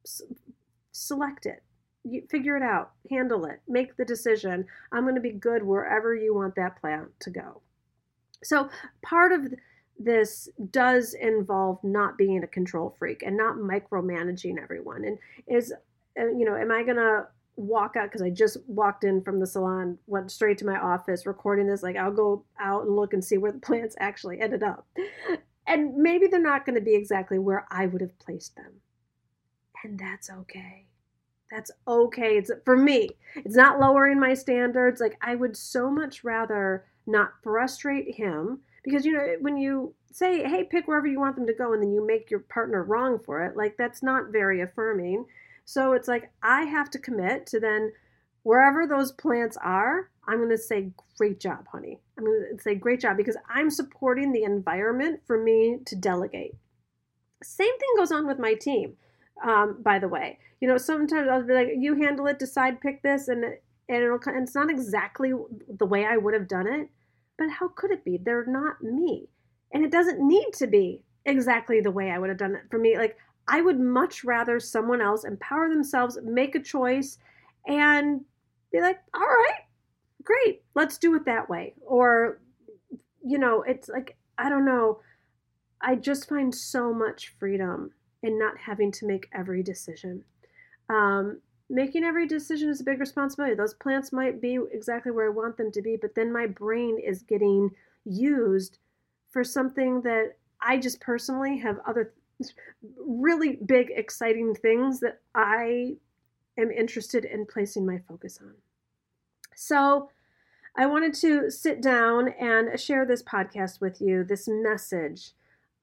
S- 0.06 0.24
select 0.92 1.46
it. 1.46 1.64
You 2.04 2.24
figure 2.30 2.58
it 2.58 2.64
out. 2.64 2.92
Handle 3.10 3.46
it. 3.46 3.62
Make 3.68 3.96
the 3.96 4.06
decision. 4.06 4.66
I'm 4.92 5.04
going 5.04 5.16
to 5.16 5.22
be 5.22 5.32
good 5.32 5.64
wherever 5.64 6.16
you 6.16 6.34
want 6.34 6.56
that 6.56 6.80
plant 6.82 7.10
to 7.22 7.30
go. 7.30 7.62
So 8.44 8.70
part 9.02 9.32
of 9.32 9.54
this 10.00 10.50
does 10.72 11.14
involve 11.14 11.80
not 11.84 12.18
being 12.18 12.44
a 12.44 12.48
control 12.48 12.96
freak 12.98 13.24
and 13.24 13.38
not 13.38 13.56
micromanaging 13.56 14.62
everyone. 14.62 15.06
And 15.06 15.18
is, 15.48 15.72
uh, 16.20 16.28
you 16.28 16.46
know, 16.46 16.56
am 16.56 16.72
I 16.72 16.84
going 16.84 16.98
to 16.98 17.28
walk 17.56 17.96
out 17.96 18.06
because 18.06 18.22
I 18.22 18.30
just 18.30 18.58
walked 18.68 19.04
in 19.04 19.22
from 19.22 19.40
the 19.40 19.48
salon, 19.48 19.98
went 20.08 20.32
straight 20.32 20.58
to 20.60 20.66
my 20.66 20.80
office 20.80 21.26
recording 21.26 21.68
this. 21.68 21.84
Like, 21.84 21.96
I'll 21.96 22.12
go 22.12 22.46
out 22.60 22.86
and 22.86 22.96
look 22.96 23.14
and 23.14 23.24
see 23.24 23.38
where 23.38 23.52
the 23.52 23.60
plants 23.68 23.96
actually 24.00 24.40
ended 24.40 24.64
up. 24.64 24.88
And 25.68 25.96
maybe 25.96 26.28
they're 26.28 26.42
not 26.42 26.66
going 26.66 26.76
to 26.76 26.82
be 26.82 26.96
exactly 26.96 27.40
where 27.40 27.66
I 27.72 27.86
would 27.86 28.02
have 28.02 28.18
placed 28.20 28.56
them. 28.56 28.74
And 29.84 30.00
that's 30.00 30.30
okay. 30.30 30.88
That's 31.52 31.72
okay. 31.88 32.38
It's 32.38 32.52
for 32.66 32.76
me. 32.76 33.10
It's 33.36 33.56
not 33.56 33.80
lowering 33.80 34.20
my 34.20 34.34
standards. 34.34 35.00
Like, 35.00 35.18
I 35.22 35.36
would 35.36 35.56
so 35.56 35.90
much 35.90 36.24
rather 36.24 36.86
not 37.06 37.34
frustrate 37.44 38.16
him. 38.16 38.60
Because, 38.84 39.06
you 39.06 39.14
know, 39.14 39.36
when 39.40 39.58
you 39.58 39.94
say, 40.12 40.44
hey, 40.48 40.64
pick 40.64 40.88
wherever 40.88 41.08
you 41.08 41.20
want 41.20 41.36
them 41.36 41.48
to 41.48 41.54
go, 41.54 41.74
and 41.74 41.82
then 41.82 41.94
you 41.94 42.06
make 42.06 42.30
your 42.30 42.42
partner 42.42 42.84
wrong 42.84 43.20
for 43.20 43.44
it, 43.44 43.58
like 43.58 43.76
that's 43.78 44.04
not 44.04 44.32
very 44.32 44.62
affirming. 44.62 45.26
So 45.66 45.94
it's 45.94 46.08
like 46.08 46.32
I 46.42 46.64
have 46.64 46.90
to 46.92 47.00
commit 47.00 47.48
to 47.48 47.60
then 47.60 47.92
wherever 48.44 48.86
those 48.86 49.12
plants 49.12 49.58
are, 49.64 50.10
I'm 50.28 50.38
going 50.38 50.50
to 50.50 50.58
say, 50.58 50.92
great 51.18 51.40
job, 51.40 51.66
honey. 51.72 52.00
I'm 52.18 52.26
going 52.26 52.46
to 52.56 52.62
say, 52.62 52.76
great 52.76 53.02
job 53.02 53.18
because 53.18 53.38
I'm 53.50 53.70
supporting 53.70 54.32
the 54.32 54.44
environment 54.44 55.22
for 55.26 55.42
me 55.42 55.80
to 55.86 55.96
delegate. 55.96 56.56
Same 57.44 57.78
thing 57.78 57.90
goes 57.98 58.12
on 58.12 58.28
with 58.28 58.40
my 58.40 58.54
team, 58.54 58.94
um, 59.46 59.82
by 59.82 60.00
the 60.00 60.08
way. 60.08 60.40
You 60.62 60.68
know, 60.68 60.78
sometimes 60.78 61.28
I'll 61.30 61.44
be 61.44 61.54
like, 61.54 61.70
you 61.78 61.96
handle 61.96 62.28
it, 62.28 62.40
decide, 62.40 62.80
pick 62.80 63.04
this, 63.04 63.28
and, 63.28 63.44
and, 63.44 63.58
it'll, 64.04 64.20
and 64.26 64.44
it's 64.44 64.56
not 64.56 64.70
exactly 64.70 65.34
the 65.68 65.86
way 65.86 66.06
I 66.06 66.16
would 66.16 66.34
have 66.34 66.48
done 66.48 66.68
it, 66.68 66.90
but 67.38 67.50
how 67.50 67.68
could 67.70 67.92
it 67.92 68.06
be? 68.06 68.18
They're 68.18 68.46
not 68.46 68.82
me. 68.82 69.28
And 69.74 69.84
it 69.84 69.92
doesn't 69.92 70.26
need 70.26 70.54
to 70.54 70.68
be 70.68 71.02
exactly 71.26 71.82
the 71.82 71.92
way 71.92 72.12
I 72.12 72.20
would 72.20 72.30
have 72.30 72.38
done 72.38 72.56
it 72.56 72.64
for 72.70 72.78
me. 72.78 72.98
Like, 72.98 73.18
I 73.48 73.62
would 73.62 73.80
much 73.80 74.24
rather 74.24 74.60
someone 74.60 75.02
else 75.02 75.24
empower 75.24 75.70
themselves, 75.70 76.18
make 76.24 76.56
a 76.56 76.60
choice, 76.60 77.18
and 77.68 78.22
be 78.72 78.82
like, 78.82 79.00
all 79.14 79.22
right, 79.22 79.62
great, 80.24 80.64
let's 80.76 80.98
do 80.98 81.16
it 81.16 81.26
that 81.26 81.50
way. 81.50 81.74
Or, 81.86 82.40
you 83.24 83.38
know, 83.38 83.64
it's 83.64 83.90
like, 83.90 84.16
I 84.38 84.50
don't 84.50 84.66
know. 84.66 85.00
I 85.82 85.96
just 85.96 86.30
find 86.30 86.54
so 86.54 86.94
much 86.94 87.34
freedom 87.40 87.92
in 88.22 88.40
not 88.40 88.58
having 88.58 88.92
to 88.94 89.06
make 89.06 89.28
every 89.34 89.62
decision. 89.62 90.24
Um, 90.90 91.42
making 91.70 92.04
every 92.04 92.28
decision 92.28 92.70
is 92.70 92.82
a 92.82 92.86
big 92.86 93.00
responsibility. 93.00 93.56
Those 93.56 93.74
plants 93.74 94.14
might 94.14 94.42
be 94.42 94.58
exactly 94.72 95.12
where 95.12 95.28
I 95.28 95.34
want 95.34 95.58
them 95.58 95.72
to 95.72 95.82
be, 95.82 95.98
but 96.00 96.16
then 96.16 96.32
my 96.32 96.48
brain 96.48 96.98
is 97.00 97.24
getting 97.24 97.72
used 98.06 98.78
for 99.30 99.44
something 99.44 100.02
that 100.02 100.38
I 100.62 100.78
just 100.78 101.02
personally 101.02 101.58
have 101.58 101.80
other 101.86 102.14
really 102.98 103.58
big, 103.66 103.92
exciting 103.96 104.56
things 104.56 105.00
that 105.00 105.20
I 105.36 105.98
am 106.58 106.72
interested 106.72 107.26
in 107.26 107.46
placing 107.46 107.86
my 107.86 108.00
focus 108.08 108.40
on. 108.42 108.54
So, 109.56 110.10
I 110.76 110.88
wanted 110.88 111.14
to 111.16 111.52
sit 111.52 111.82
down 111.82 112.30
and 112.40 112.80
share 112.80 113.06
this 113.06 113.22
podcast 113.22 113.80
with 113.80 114.02
you, 114.02 114.24
this 114.24 114.48
message 114.48 115.34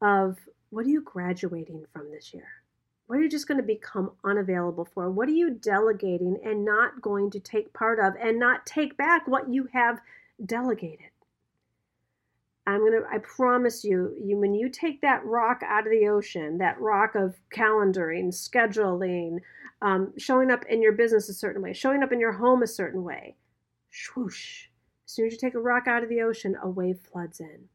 of 0.02 0.38
what 0.70 0.84
are 0.84 0.88
you 0.88 1.02
graduating 1.02 1.84
from 1.92 2.10
this 2.10 2.34
year? 2.34 2.48
What 3.06 3.18
are 3.18 3.22
you 3.22 3.28
just 3.28 3.46
going 3.46 3.60
to 3.60 3.66
become 3.66 4.12
unavailable 4.24 4.84
for? 4.84 5.10
What 5.10 5.28
are 5.28 5.32
you 5.32 5.50
delegating 5.50 6.38
and 6.44 6.64
not 6.64 7.02
going 7.02 7.30
to 7.30 7.40
take 7.40 7.72
part 7.72 8.00
of 8.00 8.14
and 8.20 8.38
not 8.38 8.66
take 8.66 8.96
back 8.96 9.28
what 9.28 9.52
you 9.52 9.68
have 9.72 10.00
delegated? 10.44 11.09
I'm 12.66 12.80
going 12.80 12.92
to, 12.92 13.02
I 13.10 13.18
promise 13.18 13.84
you, 13.84 14.14
you, 14.22 14.36
when 14.36 14.54
you 14.54 14.68
take 14.68 15.00
that 15.00 15.24
rock 15.24 15.62
out 15.66 15.86
of 15.86 15.92
the 15.92 16.08
ocean, 16.08 16.58
that 16.58 16.80
rock 16.80 17.14
of 17.14 17.34
calendaring, 17.54 18.28
scheduling, 18.28 19.38
um, 19.82 20.12
showing 20.18 20.50
up 20.50 20.64
in 20.66 20.82
your 20.82 20.92
business 20.92 21.28
a 21.28 21.34
certain 21.34 21.62
way, 21.62 21.72
showing 21.72 22.02
up 22.02 22.12
in 22.12 22.20
your 22.20 22.32
home 22.32 22.62
a 22.62 22.66
certain 22.66 23.02
way, 23.02 23.36
swoosh. 23.90 24.66
As 25.06 25.12
soon 25.12 25.26
as 25.26 25.32
you 25.32 25.38
take 25.38 25.54
a 25.54 25.60
rock 25.60 25.88
out 25.88 26.02
of 26.02 26.08
the 26.08 26.20
ocean, 26.20 26.56
a 26.62 26.68
wave 26.68 27.00
floods 27.10 27.40
in. 27.40 27.68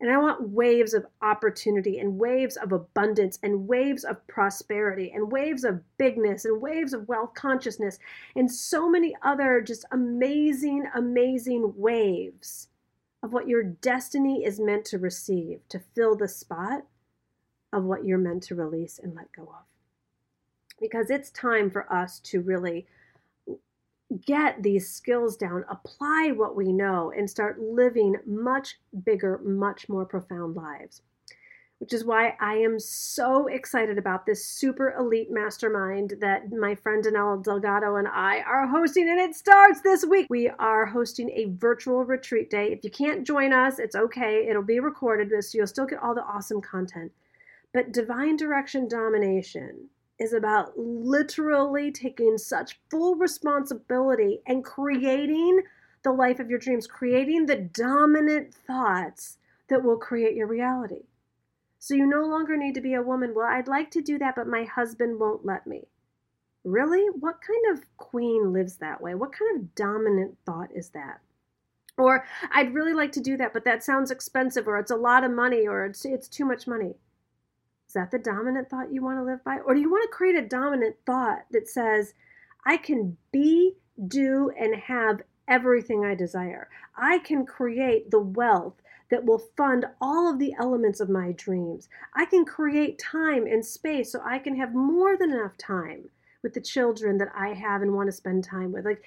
And 0.00 0.10
I 0.10 0.16
want 0.16 0.48
waves 0.48 0.94
of 0.94 1.04
opportunity 1.20 1.98
and 1.98 2.18
waves 2.18 2.56
of 2.56 2.72
abundance 2.72 3.38
and 3.42 3.68
waves 3.68 4.04
of 4.04 4.26
prosperity 4.28 5.12
and 5.14 5.30
waves 5.30 5.62
of 5.62 5.82
bigness 5.98 6.46
and 6.46 6.60
waves 6.60 6.94
of 6.94 7.06
wealth 7.06 7.34
consciousness 7.34 7.98
and 8.34 8.50
so 8.50 8.88
many 8.88 9.14
other 9.22 9.60
just 9.60 9.84
amazing, 9.92 10.84
amazing 10.94 11.74
waves 11.76 12.68
of 13.22 13.32
what 13.32 13.48
your 13.48 13.62
destiny 13.62 14.44
is 14.44 14.58
meant 14.58 14.84
to 14.86 14.98
receive 14.98 15.60
to 15.68 15.80
fill 15.94 16.16
the 16.16 16.28
spot 16.28 16.82
of 17.72 17.84
what 17.84 18.04
you're 18.04 18.18
meant 18.18 18.42
to 18.44 18.54
release 18.54 18.98
and 18.98 19.14
let 19.14 19.30
go 19.32 19.42
of. 19.42 19.64
Because 20.80 21.10
it's 21.10 21.30
time 21.30 21.70
for 21.70 21.90
us 21.92 22.18
to 22.20 22.40
really 22.40 22.86
get 24.26 24.62
these 24.62 24.90
skills 24.90 25.36
down, 25.36 25.64
apply 25.68 26.32
what 26.34 26.56
we 26.56 26.72
know, 26.72 27.12
and 27.16 27.28
start 27.28 27.60
living 27.60 28.16
much 28.26 28.78
bigger, 29.04 29.38
much 29.44 29.88
more 29.88 30.04
profound 30.04 30.56
lives. 30.56 31.02
Which 31.80 31.94
is 31.94 32.04
why 32.04 32.36
I 32.38 32.56
am 32.56 32.78
so 32.78 33.46
excited 33.46 33.96
about 33.96 34.26
this 34.26 34.44
super 34.44 34.94
elite 34.98 35.30
mastermind 35.30 36.12
that 36.20 36.52
my 36.52 36.74
friend 36.74 37.02
Danelle 37.02 37.42
Delgado 37.42 37.96
and 37.96 38.06
I 38.06 38.40
are 38.40 38.66
hosting, 38.66 39.08
and 39.08 39.18
it 39.18 39.34
starts 39.34 39.80
this 39.80 40.04
week. 40.04 40.26
We 40.28 40.50
are 40.50 40.84
hosting 40.84 41.30
a 41.30 41.46
virtual 41.56 42.04
retreat 42.04 42.50
day. 42.50 42.70
If 42.70 42.84
you 42.84 42.90
can't 42.90 43.26
join 43.26 43.54
us, 43.54 43.78
it's 43.78 43.96
okay, 43.96 44.46
it'll 44.46 44.62
be 44.62 44.78
recorded, 44.78 45.32
so 45.42 45.56
you'll 45.56 45.66
still 45.66 45.86
get 45.86 46.00
all 46.00 46.14
the 46.14 46.22
awesome 46.22 46.60
content. 46.60 47.12
But 47.72 47.92
divine 47.92 48.36
direction 48.36 48.86
domination 48.86 49.88
is 50.18 50.34
about 50.34 50.78
literally 50.78 51.90
taking 51.90 52.36
such 52.36 52.78
full 52.90 53.14
responsibility 53.14 54.42
and 54.46 54.62
creating 54.62 55.62
the 56.02 56.12
life 56.12 56.40
of 56.40 56.50
your 56.50 56.58
dreams, 56.58 56.86
creating 56.86 57.46
the 57.46 57.56
dominant 57.56 58.52
thoughts 58.52 59.38
that 59.68 59.82
will 59.82 59.96
create 59.96 60.36
your 60.36 60.46
reality. 60.46 61.04
So 61.82 61.94
you 61.94 62.06
no 62.06 62.26
longer 62.26 62.58
need 62.58 62.74
to 62.74 62.82
be 62.82 62.92
a 62.92 63.02
woman. 63.02 63.32
Well, 63.34 63.48
I'd 63.50 63.66
like 63.66 63.90
to 63.92 64.02
do 64.02 64.18
that, 64.18 64.36
but 64.36 64.46
my 64.46 64.64
husband 64.64 65.18
won't 65.18 65.46
let 65.46 65.66
me. 65.66 65.88
Really? 66.62 67.06
What 67.18 67.40
kind 67.40 67.74
of 67.74 67.84
queen 67.96 68.52
lives 68.52 68.76
that 68.76 69.00
way? 69.00 69.14
What 69.14 69.32
kind 69.32 69.58
of 69.58 69.74
dominant 69.74 70.36
thought 70.44 70.68
is 70.74 70.90
that? 70.90 71.20
Or 71.96 72.26
I'd 72.52 72.74
really 72.74 72.92
like 72.92 73.12
to 73.12 73.20
do 73.20 73.38
that, 73.38 73.54
but 73.54 73.64
that 73.64 73.82
sounds 73.82 74.10
expensive, 74.10 74.68
or 74.68 74.78
it's 74.78 74.90
a 74.90 74.96
lot 74.96 75.24
of 75.24 75.30
money, 75.30 75.66
or 75.66 75.86
it's, 75.86 76.04
it's 76.04 76.28
too 76.28 76.44
much 76.44 76.66
money. 76.66 76.96
Is 77.88 77.94
that 77.94 78.10
the 78.10 78.18
dominant 78.18 78.68
thought 78.68 78.92
you 78.92 79.02
want 79.02 79.18
to 79.18 79.24
live 79.24 79.42
by? 79.42 79.58
Or 79.60 79.74
do 79.74 79.80
you 79.80 79.90
want 79.90 80.02
to 80.02 80.14
create 80.14 80.36
a 80.36 80.46
dominant 80.46 80.96
thought 81.06 81.46
that 81.50 81.66
says, 81.66 82.12
I 82.66 82.76
can 82.76 83.16
be, 83.32 83.72
do, 84.06 84.50
and 84.58 84.74
have 84.74 85.22
everything 85.48 86.04
I 86.04 86.14
desire? 86.14 86.68
I 86.94 87.20
can 87.20 87.46
create 87.46 88.10
the 88.10 88.20
wealth 88.20 88.74
that 89.10 89.24
will 89.24 89.42
fund 89.56 89.86
all 90.00 90.30
of 90.30 90.38
the 90.38 90.54
elements 90.58 91.00
of 91.00 91.08
my 91.08 91.32
dreams. 91.32 91.88
I 92.14 92.24
can 92.24 92.44
create 92.44 92.98
time 92.98 93.46
and 93.46 93.64
space 93.64 94.12
so 94.12 94.20
I 94.24 94.38
can 94.38 94.56
have 94.56 94.74
more 94.74 95.16
than 95.16 95.32
enough 95.32 95.56
time 95.58 96.08
with 96.42 96.54
the 96.54 96.60
children 96.60 97.18
that 97.18 97.32
I 97.36 97.48
have 97.48 97.82
and 97.82 97.94
want 97.94 98.08
to 98.08 98.12
spend 98.12 98.44
time 98.44 98.72
with. 98.72 98.84
Like 98.84 99.04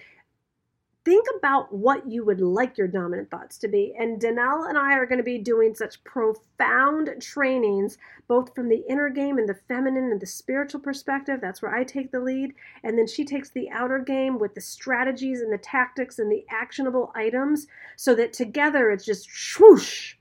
think 1.05 1.25
about 1.37 1.73
what 1.73 2.09
you 2.09 2.23
would 2.25 2.39
like 2.39 2.77
your 2.77 2.87
dominant 2.87 3.29
thoughts 3.29 3.57
to 3.57 3.67
be. 3.67 3.93
And 3.97 4.21
Danelle 4.21 4.69
and 4.69 4.77
I 4.77 4.93
are 4.93 5.05
going 5.05 5.17
to 5.17 5.23
be 5.23 5.37
doing 5.37 5.75
such 5.75 6.03
profound 6.03 7.09
trainings, 7.19 7.97
both 8.27 8.55
from 8.55 8.69
the 8.69 8.83
inner 8.87 9.09
game 9.09 9.37
and 9.37 9.47
the 9.47 9.59
feminine 9.67 10.11
and 10.11 10.21
the 10.21 10.25
spiritual 10.25 10.79
perspective. 10.79 11.39
That's 11.41 11.61
where 11.61 11.75
I 11.75 11.83
take 11.83 12.11
the 12.11 12.19
lead. 12.19 12.53
And 12.83 12.97
then 12.97 13.07
she 13.07 13.25
takes 13.25 13.49
the 13.49 13.69
outer 13.69 13.99
game 13.99 14.39
with 14.39 14.55
the 14.55 14.61
strategies 14.61 15.41
and 15.41 15.51
the 15.51 15.57
tactics 15.57 16.19
and 16.19 16.31
the 16.31 16.45
actionable 16.49 17.11
items 17.15 17.67
so 17.97 18.15
that 18.15 18.31
together 18.31 18.89
it's 18.89 19.05
just 19.05 19.29
swoosh. 19.29 20.15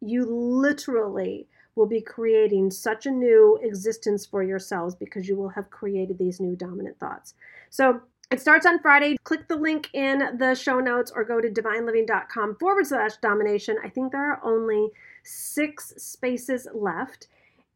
You 0.00 0.24
literally 0.24 1.48
will 1.76 1.86
be 1.86 2.00
creating 2.00 2.70
such 2.70 3.06
a 3.06 3.10
new 3.10 3.60
existence 3.62 4.26
for 4.26 4.42
yourselves 4.42 4.94
because 4.94 5.28
you 5.28 5.36
will 5.36 5.50
have 5.50 5.70
created 5.70 6.18
these 6.18 6.40
new 6.40 6.56
dominant 6.56 6.98
thoughts. 6.98 7.34
So 7.70 8.00
it 8.30 8.40
starts 8.40 8.66
on 8.66 8.80
Friday. 8.80 9.16
Click 9.22 9.46
the 9.46 9.56
link 9.56 9.88
in 9.92 10.36
the 10.38 10.54
show 10.54 10.80
notes 10.80 11.12
or 11.14 11.24
go 11.24 11.40
to 11.40 11.48
divineliving.com 11.48 12.56
forward 12.56 12.86
slash 12.86 13.16
domination. 13.18 13.76
I 13.84 13.88
think 13.88 14.12
there 14.12 14.32
are 14.32 14.40
only 14.44 14.90
six 15.22 15.94
spaces 15.96 16.66
left. 16.74 17.28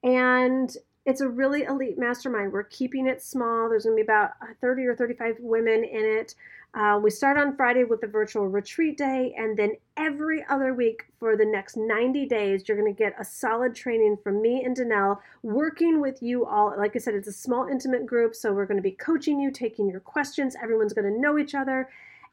And 0.02 0.74
it's 1.06 1.20
a 1.20 1.28
really 1.28 1.62
elite 1.62 1.98
mastermind. 1.98 2.52
We're 2.52 2.64
keeping 2.64 3.06
it 3.06 3.22
small. 3.22 3.68
There's 3.68 3.84
going 3.84 3.96
to 3.96 4.02
be 4.02 4.06
about 4.06 4.32
30 4.60 4.86
or 4.86 4.96
35 4.96 5.36
women 5.40 5.84
in 5.84 6.04
it. 6.04 6.34
Uh, 6.72 7.00
we 7.02 7.10
start 7.10 7.36
on 7.36 7.56
Friday 7.56 7.82
with 7.82 8.00
the 8.00 8.06
virtual 8.06 8.46
retreat 8.46 8.96
day, 8.96 9.34
and 9.36 9.56
then 9.56 9.72
every 9.96 10.44
other 10.48 10.72
week 10.72 11.02
for 11.18 11.36
the 11.36 11.44
next 11.44 11.76
90 11.76 12.26
days, 12.26 12.62
you're 12.68 12.80
going 12.80 12.92
to 12.92 12.96
get 12.96 13.12
a 13.18 13.24
solid 13.24 13.74
training 13.74 14.16
from 14.22 14.40
me 14.40 14.62
and 14.64 14.76
Danelle, 14.76 15.18
working 15.42 16.00
with 16.00 16.22
you 16.22 16.46
all. 16.46 16.72
Like 16.78 16.94
I 16.94 17.00
said, 17.00 17.14
it's 17.14 17.26
a 17.26 17.32
small, 17.32 17.66
intimate 17.66 18.06
group, 18.06 18.36
so 18.36 18.52
we're 18.52 18.66
going 18.66 18.78
to 18.78 18.82
be 18.82 18.92
coaching 18.92 19.40
you, 19.40 19.50
taking 19.50 19.88
your 19.88 19.98
questions. 19.98 20.54
Everyone's 20.62 20.92
going 20.92 21.12
to 21.12 21.20
know 21.20 21.38
each 21.38 21.56
other, 21.56 21.88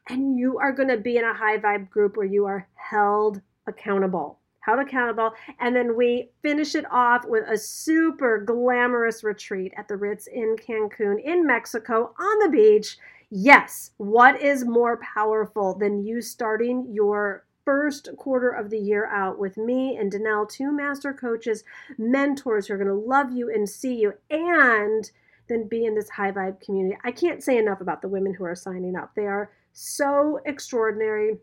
and 0.08 0.38
you 0.38 0.56
are 0.58 0.72
going 0.72 0.88
to 0.88 0.98
be 0.98 1.16
in 1.16 1.24
a 1.24 1.34
high 1.34 1.58
vibe 1.58 1.90
group 1.90 2.16
where 2.16 2.26
you 2.26 2.46
are 2.46 2.68
held 2.76 3.42
accountable. 3.66 4.38
Held 4.60 4.78
accountable. 4.78 5.32
And 5.58 5.74
then 5.74 5.96
we 5.96 6.30
finish 6.42 6.76
it 6.76 6.84
off 6.92 7.24
with 7.26 7.44
a 7.48 7.58
super 7.58 8.38
glamorous 8.38 9.24
retreat 9.24 9.72
at 9.76 9.88
the 9.88 9.96
Ritz 9.96 10.28
in 10.28 10.56
Cancun, 10.56 11.20
in 11.24 11.44
Mexico, 11.44 12.14
on 12.20 12.38
the 12.38 12.50
beach 12.50 12.98
Yes, 13.30 13.90
what 13.98 14.40
is 14.40 14.64
more 14.64 14.98
powerful 14.98 15.74
than 15.78 16.04
you 16.04 16.20
starting 16.22 16.86
your 16.90 17.44
first 17.64 18.08
quarter 18.16 18.50
of 18.50 18.70
the 18.70 18.78
year 18.78 19.06
out 19.06 19.38
with 19.38 19.58
me 19.58 19.96
and 19.96 20.10
Danelle, 20.10 20.48
two 20.48 20.72
master 20.72 21.12
coaches, 21.12 21.64
mentors 21.98 22.66
who 22.66 22.74
are 22.74 22.78
going 22.78 22.88
to 22.88 22.94
love 22.94 23.30
you 23.32 23.50
and 23.52 23.68
see 23.68 23.94
you, 23.96 24.14
and 24.30 25.10
then 25.48 25.68
be 25.68 25.84
in 25.84 25.94
this 25.94 26.08
high 26.10 26.32
vibe 26.32 26.60
community. 26.60 26.98
I 27.04 27.12
can't 27.12 27.42
say 27.42 27.58
enough 27.58 27.80
about 27.82 28.00
the 28.02 28.08
women 28.08 28.34
who 28.34 28.44
are 28.44 28.54
signing 28.54 28.96
up. 28.96 29.14
They 29.14 29.26
are 29.26 29.50
so 29.72 30.40
extraordinary. 30.46 31.38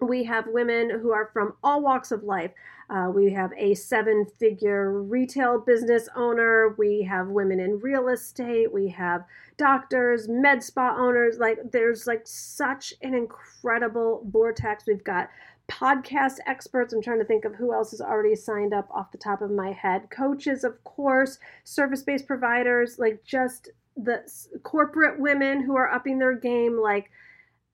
we 0.00 0.24
have 0.24 0.46
women 0.48 0.90
who 1.00 1.12
are 1.12 1.30
from 1.32 1.54
all 1.62 1.82
walks 1.82 2.12
of 2.12 2.24
life. 2.24 2.50
Uh, 2.90 3.10
we 3.14 3.32
have 3.32 3.52
a 3.56 3.74
seven 3.74 4.26
figure 4.38 5.02
retail 5.02 5.58
business 5.58 6.08
owner. 6.14 6.74
We 6.78 7.02
have 7.02 7.28
women 7.28 7.60
in 7.60 7.80
real 7.80 8.08
estate. 8.08 8.72
We 8.72 8.88
have 8.88 9.24
doctors, 9.56 10.28
med 10.28 10.62
spa 10.62 10.96
owners. 10.98 11.38
Like, 11.38 11.58
there's 11.72 12.06
like 12.06 12.22
such 12.24 12.94
an 13.02 13.14
incredible 13.14 14.26
vortex. 14.30 14.84
We've 14.86 15.04
got 15.04 15.30
podcast 15.68 16.36
experts. 16.46 16.92
I'm 16.92 17.02
trying 17.02 17.20
to 17.20 17.24
think 17.24 17.44
of 17.44 17.54
who 17.54 17.72
else 17.72 17.92
has 17.92 18.00
already 18.00 18.36
signed 18.36 18.74
up 18.74 18.88
off 18.90 19.12
the 19.12 19.18
top 19.18 19.40
of 19.40 19.50
my 19.50 19.72
head. 19.72 20.10
Coaches, 20.10 20.62
of 20.62 20.82
course, 20.84 21.38
service 21.64 22.02
based 22.02 22.26
providers, 22.26 22.98
like 22.98 23.24
just 23.24 23.70
the 23.96 24.22
corporate 24.62 25.18
women 25.18 25.62
who 25.62 25.76
are 25.76 25.90
upping 25.90 26.18
their 26.18 26.36
game. 26.36 26.78
Like, 26.78 27.10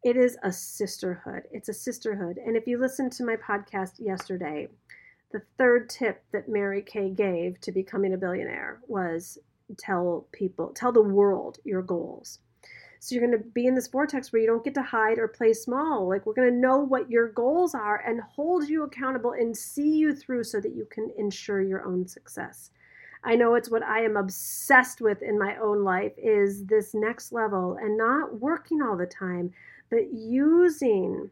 it 0.03 0.17
is 0.17 0.39
a 0.43 0.53
sisterhood. 0.53 1.43
It's 1.51 1.69
a 1.69 1.75
sisterhood. 1.75 2.39
And 2.39 2.57
if 2.57 2.67
you 2.67 2.79
listened 2.79 3.13
to 3.13 3.25
my 3.25 3.37
podcast 3.37 3.95
yesterday, 3.99 4.69
the 5.33 5.43
third 5.59 5.89
tip 5.89 6.25
that 6.33 6.49
Mary 6.49 6.83
Kay 6.83 7.11
gave 7.11 7.61
to 7.61 7.73
becoming 7.73 8.15
a 8.15 8.19
billionaire 8.19 8.81
was 8.89 9.39
tell 9.79 10.27
people, 10.33 10.69
tell 10.71 10.93
the 10.93 11.01
world 11.01 11.59
your 11.65 11.83
goals. 11.83 12.41
So 12.99 13.15
you're 13.15 13.27
going 13.27 13.39
to 13.39 13.49
be 13.51 13.67
in 13.67 13.75
this 13.75 13.87
vortex 13.87 14.31
where 14.31 14.43
you 14.43 14.49
don't 14.49 14.65
get 14.65 14.75
to 14.75 14.83
hide 14.83 15.19
or 15.19 15.27
play 15.27 15.55
small. 15.55 16.07
Like 16.07 16.27
we're 16.27 16.35
going 16.35 16.51
to 16.53 16.57
know 16.57 16.79
what 16.79 17.11
your 17.11 17.29
goals 17.29 17.75
are 17.75 18.03
and 18.07 18.21
hold 18.21 18.69
you 18.69 18.83
accountable 18.83 19.33
and 19.33 19.57
see 19.57 19.97
you 19.97 20.15
through 20.15 20.45
so 20.45 20.61
that 20.61 20.75
you 20.75 20.87
can 20.91 21.11
ensure 21.17 21.63
your 21.63 21.87
own 21.87 22.07
success. 22.07 22.71
I 23.25 23.37
know 23.37 23.55
it's 23.55 23.71
what 23.71 23.83
I 23.83 24.01
am 24.01 24.17
obsessed 24.17 25.01
with 25.01 25.23
in 25.23 25.39
my 25.39 25.57
own 25.57 25.83
life 25.83 26.13
is 26.19 26.67
this 26.67 26.93
next 26.95 27.33
level 27.33 27.79
and 27.81 27.97
not 27.97 28.39
working 28.41 28.83
all 28.83 28.97
the 28.97 29.07
time, 29.07 29.53
but 29.91 30.13
using 30.13 31.31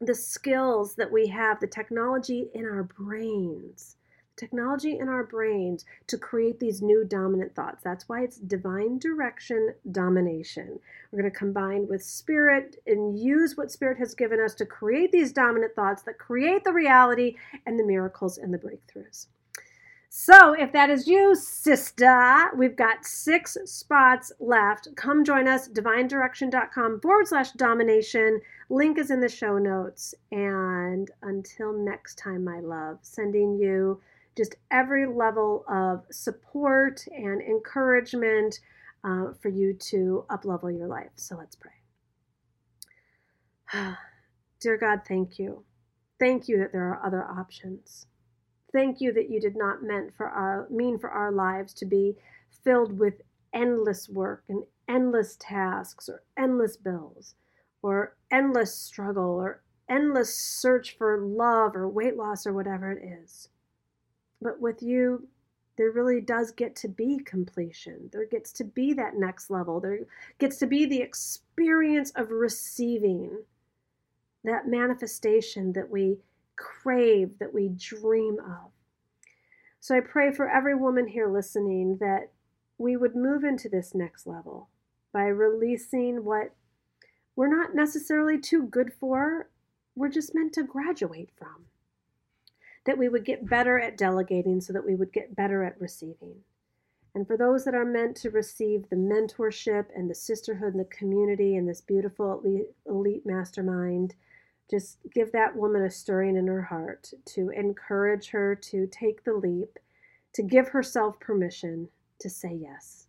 the 0.00 0.14
skills 0.14 0.94
that 0.94 1.12
we 1.12 1.26
have, 1.26 1.60
the 1.60 1.66
technology 1.66 2.48
in 2.54 2.64
our 2.64 2.84
brains, 2.84 3.96
technology 4.36 4.98
in 4.98 5.10
our 5.10 5.24
brains 5.24 5.84
to 6.06 6.16
create 6.16 6.58
these 6.58 6.80
new 6.80 7.04
dominant 7.04 7.54
thoughts. 7.54 7.82
That's 7.84 8.08
why 8.08 8.22
it's 8.22 8.38
divine 8.38 8.98
direction 8.98 9.74
domination. 9.92 10.78
We're 11.10 11.20
going 11.20 11.30
to 11.30 11.38
combine 11.38 11.86
with 11.86 12.02
spirit 12.02 12.76
and 12.86 13.18
use 13.18 13.58
what 13.58 13.70
spirit 13.70 13.98
has 13.98 14.14
given 14.14 14.40
us 14.40 14.54
to 14.54 14.64
create 14.64 15.12
these 15.12 15.32
dominant 15.32 15.74
thoughts 15.76 16.02
that 16.04 16.18
create 16.18 16.64
the 16.64 16.72
reality 16.72 17.36
and 17.66 17.78
the 17.78 17.84
miracles 17.84 18.38
and 18.38 18.54
the 18.54 18.58
breakthroughs. 18.58 19.26
So, 20.12 20.54
if 20.54 20.72
that 20.72 20.90
is 20.90 21.06
you, 21.06 21.36
sister, 21.36 22.50
we've 22.56 22.74
got 22.74 23.06
six 23.06 23.56
spots 23.64 24.32
left. 24.40 24.88
Come 24.96 25.22
join 25.22 25.46
us, 25.46 25.68
divinedirection.com 25.68 27.00
forward 27.00 27.28
slash 27.28 27.52
domination. 27.52 28.40
Link 28.70 28.98
is 28.98 29.12
in 29.12 29.20
the 29.20 29.28
show 29.28 29.56
notes. 29.56 30.12
And 30.32 31.08
until 31.22 31.72
next 31.72 32.18
time, 32.18 32.42
my 32.42 32.58
love, 32.58 32.98
sending 33.02 33.54
you 33.56 34.00
just 34.36 34.56
every 34.72 35.06
level 35.06 35.64
of 35.68 36.02
support 36.10 37.06
and 37.16 37.40
encouragement 37.40 38.58
uh, 39.04 39.26
for 39.40 39.48
you 39.48 39.74
to 39.74 40.24
uplevel 40.28 40.76
your 40.76 40.88
life. 40.88 41.12
So, 41.14 41.36
let's 41.36 41.54
pray. 41.54 41.70
Dear 44.60 44.76
God, 44.76 45.02
thank 45.06 45.38
you. 45.38 45.62
Thank 46.18 46.48
you 46.48 46.58
that 46.58 46.72
there 46.72 46.88
are 46.88 47.06
other 47.06 47.22
options. 47.22 48.06
Thank 48.72 49.00
you 49.00 49.12
that 49.12 49.30
you 49.30 49.40
did 49.40 49.56
not 49.56 49.82
meant 49.82 50.14
for 50.16 50.28
our 50.28 50.68
mean 50.70 50.98
for 50.98 51.10
our 51.10 51.32
lives 51.32 51.74
to 51.74 51.84
be 51.84 52.16
filled 52.62 52.98
with 52.98 53.22
endless 53.52 54.08
work 54.08 54.44
and 54.48 54.64
endless 54.88 55.36
tasks 55.36 56.08
or 56.08 56.22
endless 56.38 56.76
bills 56.76 57.34
or 57.82 58.16
endless 58.30 58.74
struggle 58.74 59.40
or 59.40 59.62
endless 59.88 60.36
search 60.36 60.96
for 60.96 61.18
love 61.18 61.74
or 61.74 61.88
weight 61.88 62.16
loss 62.16 62.46
or 62.46 62.52
whatever 62.52 62.92
it 62.92 63.02
is. 63.02 63.48
But 64.40 64.60
with 64.60 64.82
you, 64.82 65.28
there 65.76 65.90
really 65.90 66.20
does 66.20 66.52
get 66.52 66.76
to 66.76 66.88
be 66.88 67.18
completion. 67.18 68.10
There 68.12 68.26
gets 68.26 68.52
to 68.52 68.64
be 68.64 68.92
that 68.94 69.16
next 69.16 69.50
level. 69.50 69.80
There 69.80 70.00
gets 70.38 70.58
to 70.58 70.66
be 70.66 70.86
the 70.86 71.00
experience 71.00 72.10
of 72.16 72.30
receiving 72.30 73.44
that 74.44 74.68
manifestation 74.68 75.72
that 75.72 75.90
we 75.90 76.18
crave, 76.56 77.38
that 77.38 77.54
we 77.54 77.68
dream 77.68 78.38
of. 78.38 78.70
So 79.80 79.96
I 79.96 80.00
pray 80.00 80.30
for 80.32 80.48
every 80.48 80.74
woman 80.74 81.08
here 81.08 81.28
listening 81.28 81.98
that 82.00 82.32
we 82.78 82.96
would 82.96 83.16
move 83.16 83.44
into 83.44 83.68
this 83.68 83.94
next 83.94 84.26
level 84.26 84.68
by 85.12 85.24
releasing 85.24 86.24
what 86.24 86.54
we're 87.36 87.48
not 87.48 87.74
necessarily 87.74 88.38
too 88.38 88.64
good 88.64 88.92
for, 88.92 89.48
we're 89.94 90.08
just 90.08 90.34
meant 90.34 90.52
to 90.54 90.62
graduate 90.62 91.30
from. 91.36 91.66
That 92.86 92.98
we 92.98 93.08
would 93.08 93.24
get 93.24 93.48
better 93.48 93.78
at 93.78 93.96
delegating 93.96 94.60
so 94.60 94.72
that 94.72 94.86
we 94.86 94.94
would 94.94 95.12
get 95.12 95.36
better 95.36 95.64
at 95.64 95.80
receiving. 95.80 96.36
And 97.14 97.26
for 97.26 97.36
those 97.36 97.64
that 97.64 97.74
are 97.74 97.84
meant 97.84 98.16
to 98.18 98.30
receive 98.30 98.88
the 98.88 98.96
mentorship 98.96 99.86
and 99.94 100.08
the 100.08 100.14
sisterhood 100.14 100.74
and 100.74 100.80
the 100.80 100.96
community 100.96 101.56
and 101.56 101.68
this 101.68 101.80
beautiful 101.80 102.40
elite, 102.44 102.68
elite 102.86 103.26
mastermind, 103.26 104.14
just 104.70 104.98
give 105.12 105.32
that 105.32 105.54
woman 105.56 105.82
a 105.82 105.90
stirring 105.90 106.36
in 106.36 106.46
her 106.46 106.62
heart 106.62 107.10
to 107.26 107.50
encourage 107.50 108.28
her 108.28 108.54
to 108.54 108.86
take 108.86 109.24
the 109.24 109.34
leap, 109.34 109.78
to 110.34 110.42
give 110.42 110.68
herself 110.68 111.18
permission 111.20 111.88
to 112.20 112.30
say 112.30 112.54
yes. 112.54 113.06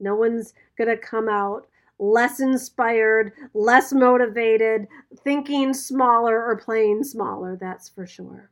No 0.00 0.14
one's 0.14 0.54
going 0.76 0.88
to 0.88 0.96
come 0.96 1.28
out 1.28 1.66
less 1.98 2.40
inspired, 2.40 3.32
less 3.54 3.92
motivated, 3.92 4.86
thinking 5.24 5.74
smaller 5.74 6.44
or 6.44 6.56
playing 6.56 7.02
smaller, 7.02 7.56
that's 7.56 7.88
for 7.88 8.06
sure. 8.06 8.50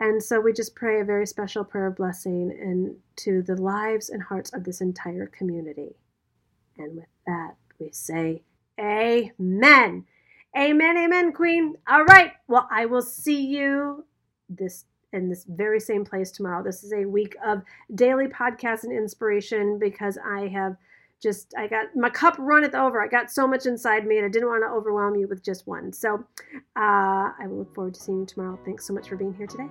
And 0.00 0.22
so 0.22 0.38
we 0.40 0.52
just 0.52 0.76
pray 0.76 1.00
a 1.00 1.04
very 1.04 1.26
special 1.26 1.64
prayer 1.64 1.88
of 1.88 1.96
blessing 1.96 2.52
into 2.52 3.42
the 3.42 3.60
lives 3.60 4.10
and 4.10 4.22
hearts 4.22 4.52
of 4.52 4.62
this 4.64 4.80
entire 4.80 5.26
community. 5.26 5.96
And 6.76 6.96
with 6.96 7.08
that, 7.26 7.54
we 7.80 7.90
say, 7.90 8.42
Amen. 8.78 10.04
Amen, 10.56 10.96
amen, 10.96 11.32
Queen. 11.32 11.74
All 11.88 12.04
right. 12.04 12.32
Well, 12.46 12.68
I 12.70 12.86
will 12.86 13.02
see 13.02 13.46
you 13.46 14.04
this 14.48 14.84
in 15.12 15.28
this 15.28 15.44
very 15.48 15.80
same 15.80 16.04
place 16.04 16.30
tomorrow. 16.30 16.62
This 16.62 16.84
is 16.84 16.92
a 16.92 17.04
week 17.04 17.36
of 17.44 17.62
daily 17.94 18.26
podcast 18.26 18.84
and 18.84 18.92
inspiration 18.92 19.78
because 19.78 20.18
I 20.24 20.48
have 20.48 20.76
just 21.22 21.54
I 21.56 21.66
got 21.66 21.94
my 21.96 22.10
cup 22.10 22.36
runneth 22.38 22.74
over. 22.74 23.02
I 23.02 23.08
got 23.08 23.30
so 23.30 23.46
much 23.46 23.66
inside 23.66 24.06
me, 24.06 24.18
and 24.18 24.26
I 24.26 24.28
didn't 24.28 24.48
want 24.48 24.62
to 24.62 24.70
overwhelm 24.70 25.16
you 25.16 25.26
with 25.28 25.44
just 25.44 25.66
one. 25.66 25.92
So 25.92 26.24
uh, 26.76 27.32
I 27.38 27.46
will 27.46 27.58
look 27.58 27.74
forward 27.74 27.94
to 27.94 28.00
seeing 28.00 28.20
you 28.20 28.26
tomorrow. 28.26 28.58
Thanks 28.64 28.86
so 28.86 28.94
much 28.94 29.08
for 29.08 29.16
being 29.16 29.34
here 29.34 29.46
today. 29.46 29.68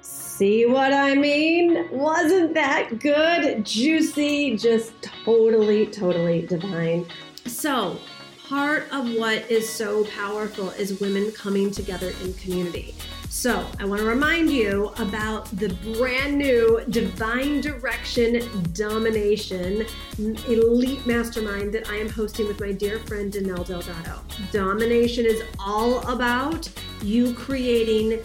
See 0.00 0.66
what 0.66 0.92
I 0.92 1.14
mean? 1.14 1.88
Wasn't 1.90 2.52
that 2.54 2.98
good? 2.98 3.64
Juicy, 3.64 4.54
just 4.56 4.92
totally, 5.00 5.86
totally 5.86 6.46
divine. 6.46 7.06
So 7.46 7.98
part 8.44 8.86
of 8.92 9.10
what 9.14 9.50
is 9.50 9.68
so 9.68 10.04
powerful 10.04 10.70
is 10.70 11.00
women 11.00 11.32
coming 11.32 11.70
together 11.70 12.12
in 12.22 12.34
community. 12.34 12.94
So, 13.30 13.66
I 13.80 13.84
want 13.84 14.00
to 14.00 14.06
remind 14.06 14.50
you 14.50 14.92
about 14.98 15.46
the 15.56 15.70
brand 15.96 16.38
new 16.38 16.82
Divine 16.90 17.60
Direction 17.60 18.42
Domination 18.72 19.86
Elite 20.18 21.06
Mastermind 21.06 21.72
that 21.74 21.88
I 21.88 21.96
am 21.96 22.08
hosting 22.08 22.46
with 22.46 22.60
my 22.60 22.70
dear 22.70 23.00
friend 23.00 23.32
Danelle 23.32 23.66
Delgado. 23.66 24.20
Domination 24.52 25.26
is 25.26 25.42
all 25.58 26.06
about 26.06 26.68
you 27.02 27.34
creating 27.34 28.20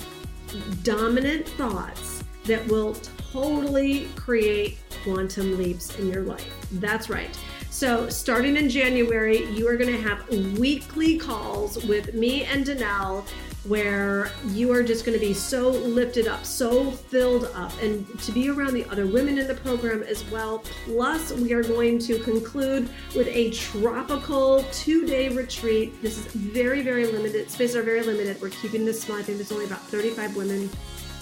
dominant 0.83 1.47
thoughts 1.49 2.23
that 2.43 2.65
will 2.67 2.93
totally 3.31 4.05
create 4.15 4.77
quantum 5.03 5.57
leaps 5.57 5.97
in 5.97 6.09
your 6.09 6.23
life. 6.23 6.67
That's 6.73 7.09
right. 7.09 7.37
So, 7.79 8.09
starting 8.09 8.57
in 8.57 8.67
January, 8.67 9.45
you 9.51 9.65
are 9.69 9.77
going 9.77 9.95
to 9.95 10.01
have 10.01 10.27
weekly 10.59 11.17
calls 11.17 11.81
with 11.85 12.13
me 12.13 12.43
and 12.43 12.65
Danelle 12.65 13.25
where 13.63 14.33
you 14.47 14.73
are 14.73 14.83
just 14.83 15.05
going 15.05 15.17
to 15.17 15.25
be 15.25 15.33
so 15.33 15.69
lifted 15.69 16.27
up, 16.27 16.43
so 16.43 16.91
filled 16.91 17.45
up, 17.55 17.71
and 17.81 18.05
to 18.19 18.33
be 18.33 18.49
around 18.49 18.73
the 18.73 18.83
other 18.89 19.07
women 19.07 19.37
in 19.37 19.47
the 19.47 19.53
program 19.53 20.03
as 20.03 20.29
well. 20.29 20.59
Plus, 20.83 21.31
we 21.31 21.53
are 21.53 21.63
going 21.63 21.99
to 21.99 22.19
conclude 22.19 22.89
with 23.15 23.29
a 23.29 23.49
tropical 23.51 24.65
two 24.73 25.05
day 25.05 25.29
retreat. 25.29 26.01
This 26.01 26.17
is 26.17 26.25
very, 26.33 26.81
very 26.81 27.05
limited. 27.05 27.49
Spaces 27.49 27.77
are 27.77 27.83
very 27.83 28.03
limited. 28.03 28.41
We're 28.41 28.49
keeping 28.49 28.83
this 28.83 29.01
small. 29.01 29.19
I 29.19 29.21
think 29.21 29.37
there's 29.37 29.53
only 29.53 29.63
about 29.63 29.83
35 29.83 30.35
women 30.35 30.69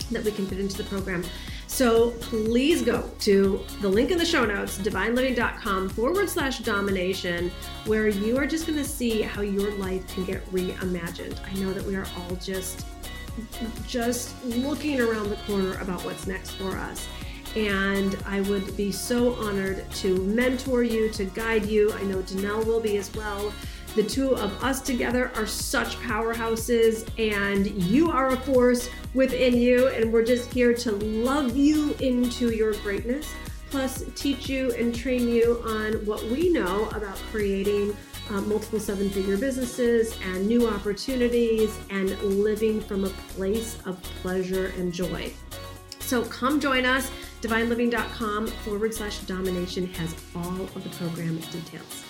that 0.09 0.23
we 0.23 0.31
can 0.31 0.47
fit 0.47 0.59
into 0.59 0.77
the 0.77 0.85
program. 0.85 1.23
So 1.67 2.11
please 2.21 2.81
go 2.81 3.09
to 3.19 3.63
the 3.81 3.89
link 3.89 4.09
in 4.11 4.17
the 4.17 4.25
show 4.25 4.45
notes, 4.45 4.77
divineliving.com 4.79 5.89
forward 5.89 6.29
slash 6.29 6.59
domination, 6.59 7.51
where 7.85 8.07
you 8.07 8.37
are 8.37 8.47
just 8.47 8.65
going 8.65 8.79
to 8.79 8.85
see 8.85 9.21
how 9.21 9.41
your 9.41 9.71
life 9.73 10.07
can 10.07 10.25
get 10.25 10.45
reimagined. 10.51 11.37
I 11.45 11.53
know 11.59 11.73
that 11.73 11.83
we 11.83 11.95
are 11.95 12.07
all 12.17 12.35
just 12.37 12.85
just 13.85 14.43
looking 14.43 14.99
around 14.99 15.29
the 15.29 15.35
corner 15.47 15.79
about 15.79 16.03
what's 16.03 16.25
next 16.25 16.51
for 16.51 16.75
us. 16.75 17.07
And 17.55 18.17
I 18.25 18.41
would 18.41 18.75
be 18.75 18.91
so 18.91 19.35
honored 19.35 19.89
to 19.95 20.17
mentor 20.23 20.83
you, 20.83 21.09
to 21.09 21.25
guide 21.25 21.65
you. 21.65 21.91
I 21.93 22.03
know 22.03 22.17
Danelle 22.17 22.65
will 22.65 22.79
be 22.79 22.97
as 22.97 23.13
well 23.13 23.53
The 23.97 24.03
two 24.03 24.35
of 24.35 24.63
us 24.63 24.79
together 24.79 25.31
are 25.33 25.47
such 25.47 25.97
powerhouses, 26.01 27.09
and 27.17 27.65
you 27.65 28.11
are 28.11 28.27
a 28.27 28.37
force 28.37 28.91
within 29.15 29.57
you. 29.57 29.87
And 29.87 30.13
we're 30.13 30.23
just 30.23 30.53
here 30.53 30.71
to 30.75 30.91
love 30.91 31.57
you 31.57 31.95
into 31.99 32.51
your 32.51 32.73
greatness, 32.83 33.33
plus 33.71 34.03
teach 34.13 34.49
you 34.49 34.71
and 34.73 34.93
train 34.93 35.27
you 35.27 35.63
on 35.65 35.93
what 36.05 36.23
we 36.25 36.49
know 36.49 36.87
about 36.89 37.17
creating 37.31 37.97
uh, 38.29 38.41
multiple 38.41 38.79
seven 38.79 39.09
figure 39.09 39.35
businesses 39.35 40.15
and 40.25 40.47
new 40.47 40.69
opportunities 40.69 41.75
and 41.89 42.11
living 42.21 42.79
from 42.79 43.03
a 43.03 43.09
place 43.09 43.79
of 43.87 43.99
pleasure 44.21 44.73
and 44.77 44.93
joy. 44.93 45.33
So 46.01 46.23
come 46.25 46.59
join 46.59 46.85
us. 46.85 47.09
DivineLiving.com 47.41 48.45
forward 48.45 48.93
slash 48.93 49.17
domination 49.21 49.87
has 49.93 50.15
all 50.35 50.61
of 50.75 50.83
the 50.83 50.89
program 50.91 51.37
details. 51.37 52.06